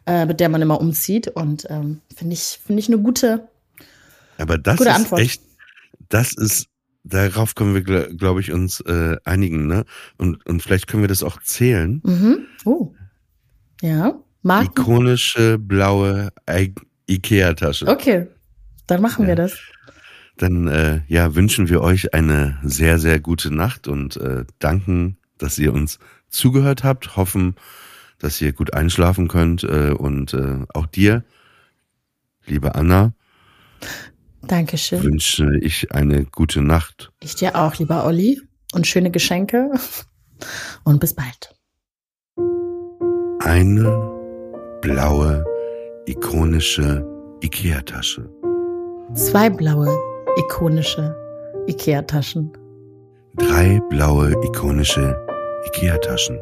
[0.05, 1.28] äh, mit der man immer umzieht.
[1.28, 3.49] Und ähm, finde ich, finde ich eine gute.
[4.38, 5.22] Aber das Gute ist Antwort.
[5.22, 5.41] echt,
[6.10, 6.68] das ist,
[7.03, 9.86] darauf können wir, glaube glaub ich, uns äh, einigen, ne?
[10.18, 12.01] Und, und vielleicht können wir das auch zählen.
[12.03, 12.39] Mhm.
[12.66, 12.93] Oh.
[13.82, 14.20] Ja.
[14.41, 14.82] Marken.
[14.82, 16.74] Ikonische blaue I
[17.10, 17.88] Ikea-Tasche.
[17.88, 18.28] Okay.
[18.88, 19.30] Dann machen Ja.
[19.30, 19.58] wir das.
[20.38, 25.58] Dann äh, ja, wünschen wir euch eine sehr, sehr gute Nacht und äh, danken dass
[25.58, 25.99] ihr uns
[26.30, 27.55] zugehört habt, hoffen,
[28.20, 31.24] dass ihr gut einschlafen könnt äh, und äh, auch dir,
[32.45, 33.14] liebe Anna,
[34.43, 35.03] Dankeschön.
[35.03, 37.11] wünsche ich eine gute Nacht.
[37.21, 38.41] Ich dir auch, lieber Olli.
[38.73, 39.71] Und schöne Geschenke.
[40.83, 41.55] Und bis bald.
[43.39, 44.11] Eine
[44.81, 45.43] blaue,
[46.05, 47.05] ikonische
[47.41, 48.29] Ikea-Tasche.
[49.13, 49.88] Zwei blaue,
[50.38, 51.15] ikonische
[51.67, 52.51] Ikea-Taschen.
[53.35, 55.15] Drei blaue, ikonische
[55.67, 56.39] Ikea-Taschen.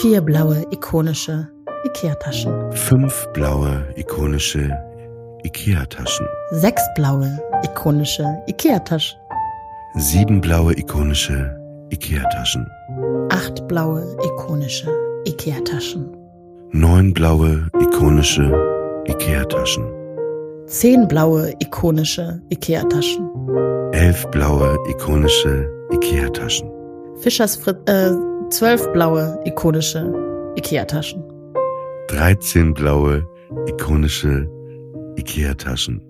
[0.00, 1.48] Vier blaue, ikonische
[1.84, 2.72] Ikea-Taschen.
[2.72, 4.70] Fünf blaue, ikonische
[5.44, 6.26] Ikea-Taschen.
[6.50, 7.30] Sechs blaue,
[7.64, 9.18] ikonische Ikea-Taschen.
[9.96, 11.56] Sieben blaue, ikonische
[11.90, 12.66] Ikea-Taschen.
[13.30, 14.88] Acht blaue, ikonische
[15.24, 16.06] Ikea-Taschen.
[16.72, 18.52] Neun blaue, ikonische
[19.06, 19.84] Ikea-Taschen.
[20.66, 23.28] Zehn blaue, ikonische Ikea-Taschen.
[23.92, 26.70] Elf blaue, ikonische Ikea-Taschen.
[27.20, 28.10] Fischers Frit äh,
[28.50, 30.12] zwölf blaue, ikonische
[30.56, 31.22] Ikea-Taschen.
[32.08, 33.24] 13 blaue,
[33.66, 34.46] ikonische
[35.18, 36.00] Ikea-Taschen.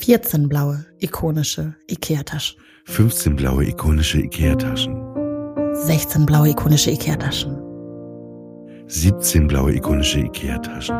[0.00, 2.56] 14 blaue, ikonische Ikea-Taschen.
[2.86, 4.94] 15 blaue, ikonische Ikea-Taschen.
[5.86, 7.56] 16 blaue, ikonische Ikea-Taschen.
[8.88, 10.96] 17 blaue, ikonische Ikea-Taschen.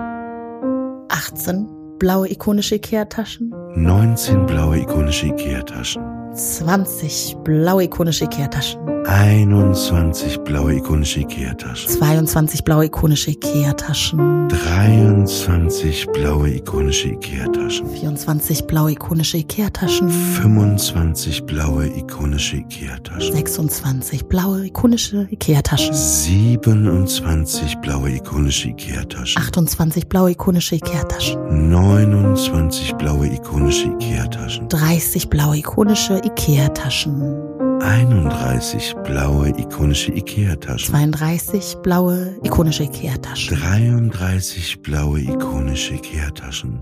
[1.08, 1.66] 18
[1.98, 3.50] blaue, ikonische Ikea-Taschen.
[3.76, 6.02] 19 blaue, ikonische Ikea-Taschen.
[6.34, 8.95] 20 blaue, ikonische Ikea-Taschen.
[9.08, 11.88] 21 blaue, ikonische Ikea-Taschen.
[11.88, 14.48] 22 blaue, ikonische Ikea-Taschen.
[14.48, 17.86] 23 blaue, ikonische Ikea-Taschen.
[17.86, 20.08] 24 blaue, ikonische Ikea-Taschen.
[20.08, 23.32] 25 blaue, ikonische Ikea-Taschen.
[23.32, 25.94] 26 blaue, ikonische Ikea-Taschen.
[25.94, 29.42] 27 blaue, ikonische Ikea-Taschen.
[29.42, 31.38] 28 blaue, ikonische Ikea-Taschen.
[31.70, 34.68] 29 blaue, ikonische Ikea-Taschen.
[34.68, 37.55] 30 blaue, ikonische Ikea-Taschen.
[37.80, 40.92] 31 blaue, ikonische Ikea-Taschen.
[40.92, 43.56] 32 blaue, ikonische Ikea-Taschen.
[43.58, 46.80] 33 blaue, ikonische Ikea-Taschen.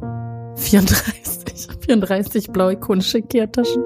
[0.57, 3.83] 34, 34 blaue, ikonische Ikea-Taschen.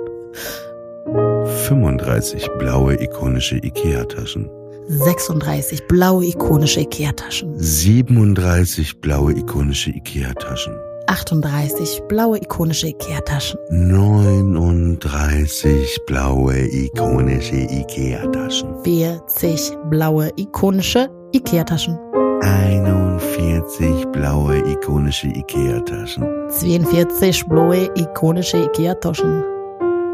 [1.68, 4.48] 35 blaue, ikonische Ikea-Taschen.
[4.88, 7.54] 36 blaue, ikonische Ikea-Taschen.
[7.58, 10.87] 37 blaue, ikonische Ikea-Taschen.
[11.08, 13.58] 38 blaue, ikonische Ikea-Taschen.
[13.70, 18.68] 39 blaue, ikonische Ikea-Taschen.
[18.84, 21.98] 40 blaue, ikonische Ikea-Taschen.
[22.42, 26.24] 41 blaue, ikonische Ikea-Taschen.
[26.50, 29.42] 42 blaue, ikonische Ikea-Taschen.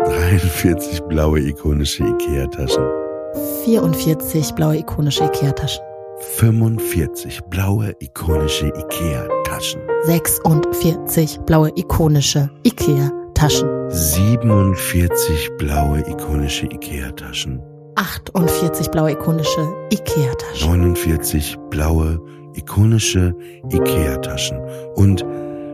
[0.05, 2.85] 43 blaue, ikonische Ikea-Taschen.
[3.65, 5.83] 44 blaue, ikonische Ikea-Taschen.
[6.39, 8.69] 45 blaue, ikonische
[9.55, 9.81] Ikea-Taschen.
[10.03, 13.69] 46 blaue, ikonische Ikea-Taschen.
[13.91, 17.63] 47 blaue, ikonische Ikea-Taschen.
[17.95, 20.69] 48 blaue, ikonische Ikea-Taschen.
[20.69, 22.21] 49 blaue,
[22.55, 23.35] ikonische
[23.71, 24.59] Ikea-Taschen.
[24.97, 25.25] Und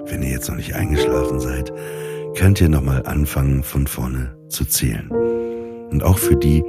[0.07, 1.73] wenn ihr jetzt noch nicht eingeschlafen seid,
[2.37, 5.11] könnt ihr nochmal anfangen von vorne zu zählen.
[5.91, 6.63] Und auch für die,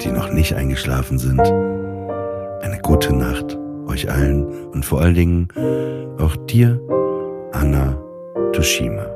[0.00, 3.58] die noch nicht eingeschlafen sind, eine gute Nacht
[3.92, 5.48] euch allen und vor allen Dingen
[6.18, 6.80] auch dir,
[7.52, 7.96] Anna
[8.52, 9.06] Toshima.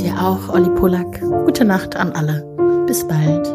[0.00, 1.20] Dir auch, Olli Polak.
[1.44, 2.44] Gute Nacht an alle.
[2.86, 3.46] Bis bald.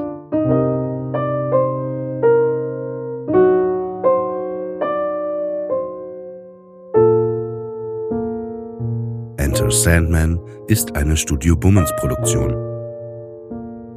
[9.37, 12.53] Enter Sandman ist eine Studio Bummens Produktion.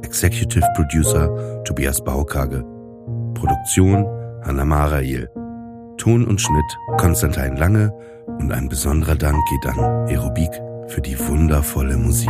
[0.03, 2.63] Executive Producer Tobias Baukage.
[3.33, 4.05] Produktion
[4.43, 5.29] Hanna Marail.
[5.97, 7.93] Ton und Schnitt Konstantin Lange
[8.27, 10.51] und ein besonderer Dank geht an Aerobik
[10.87, 12.29] für die wundervolle Musik.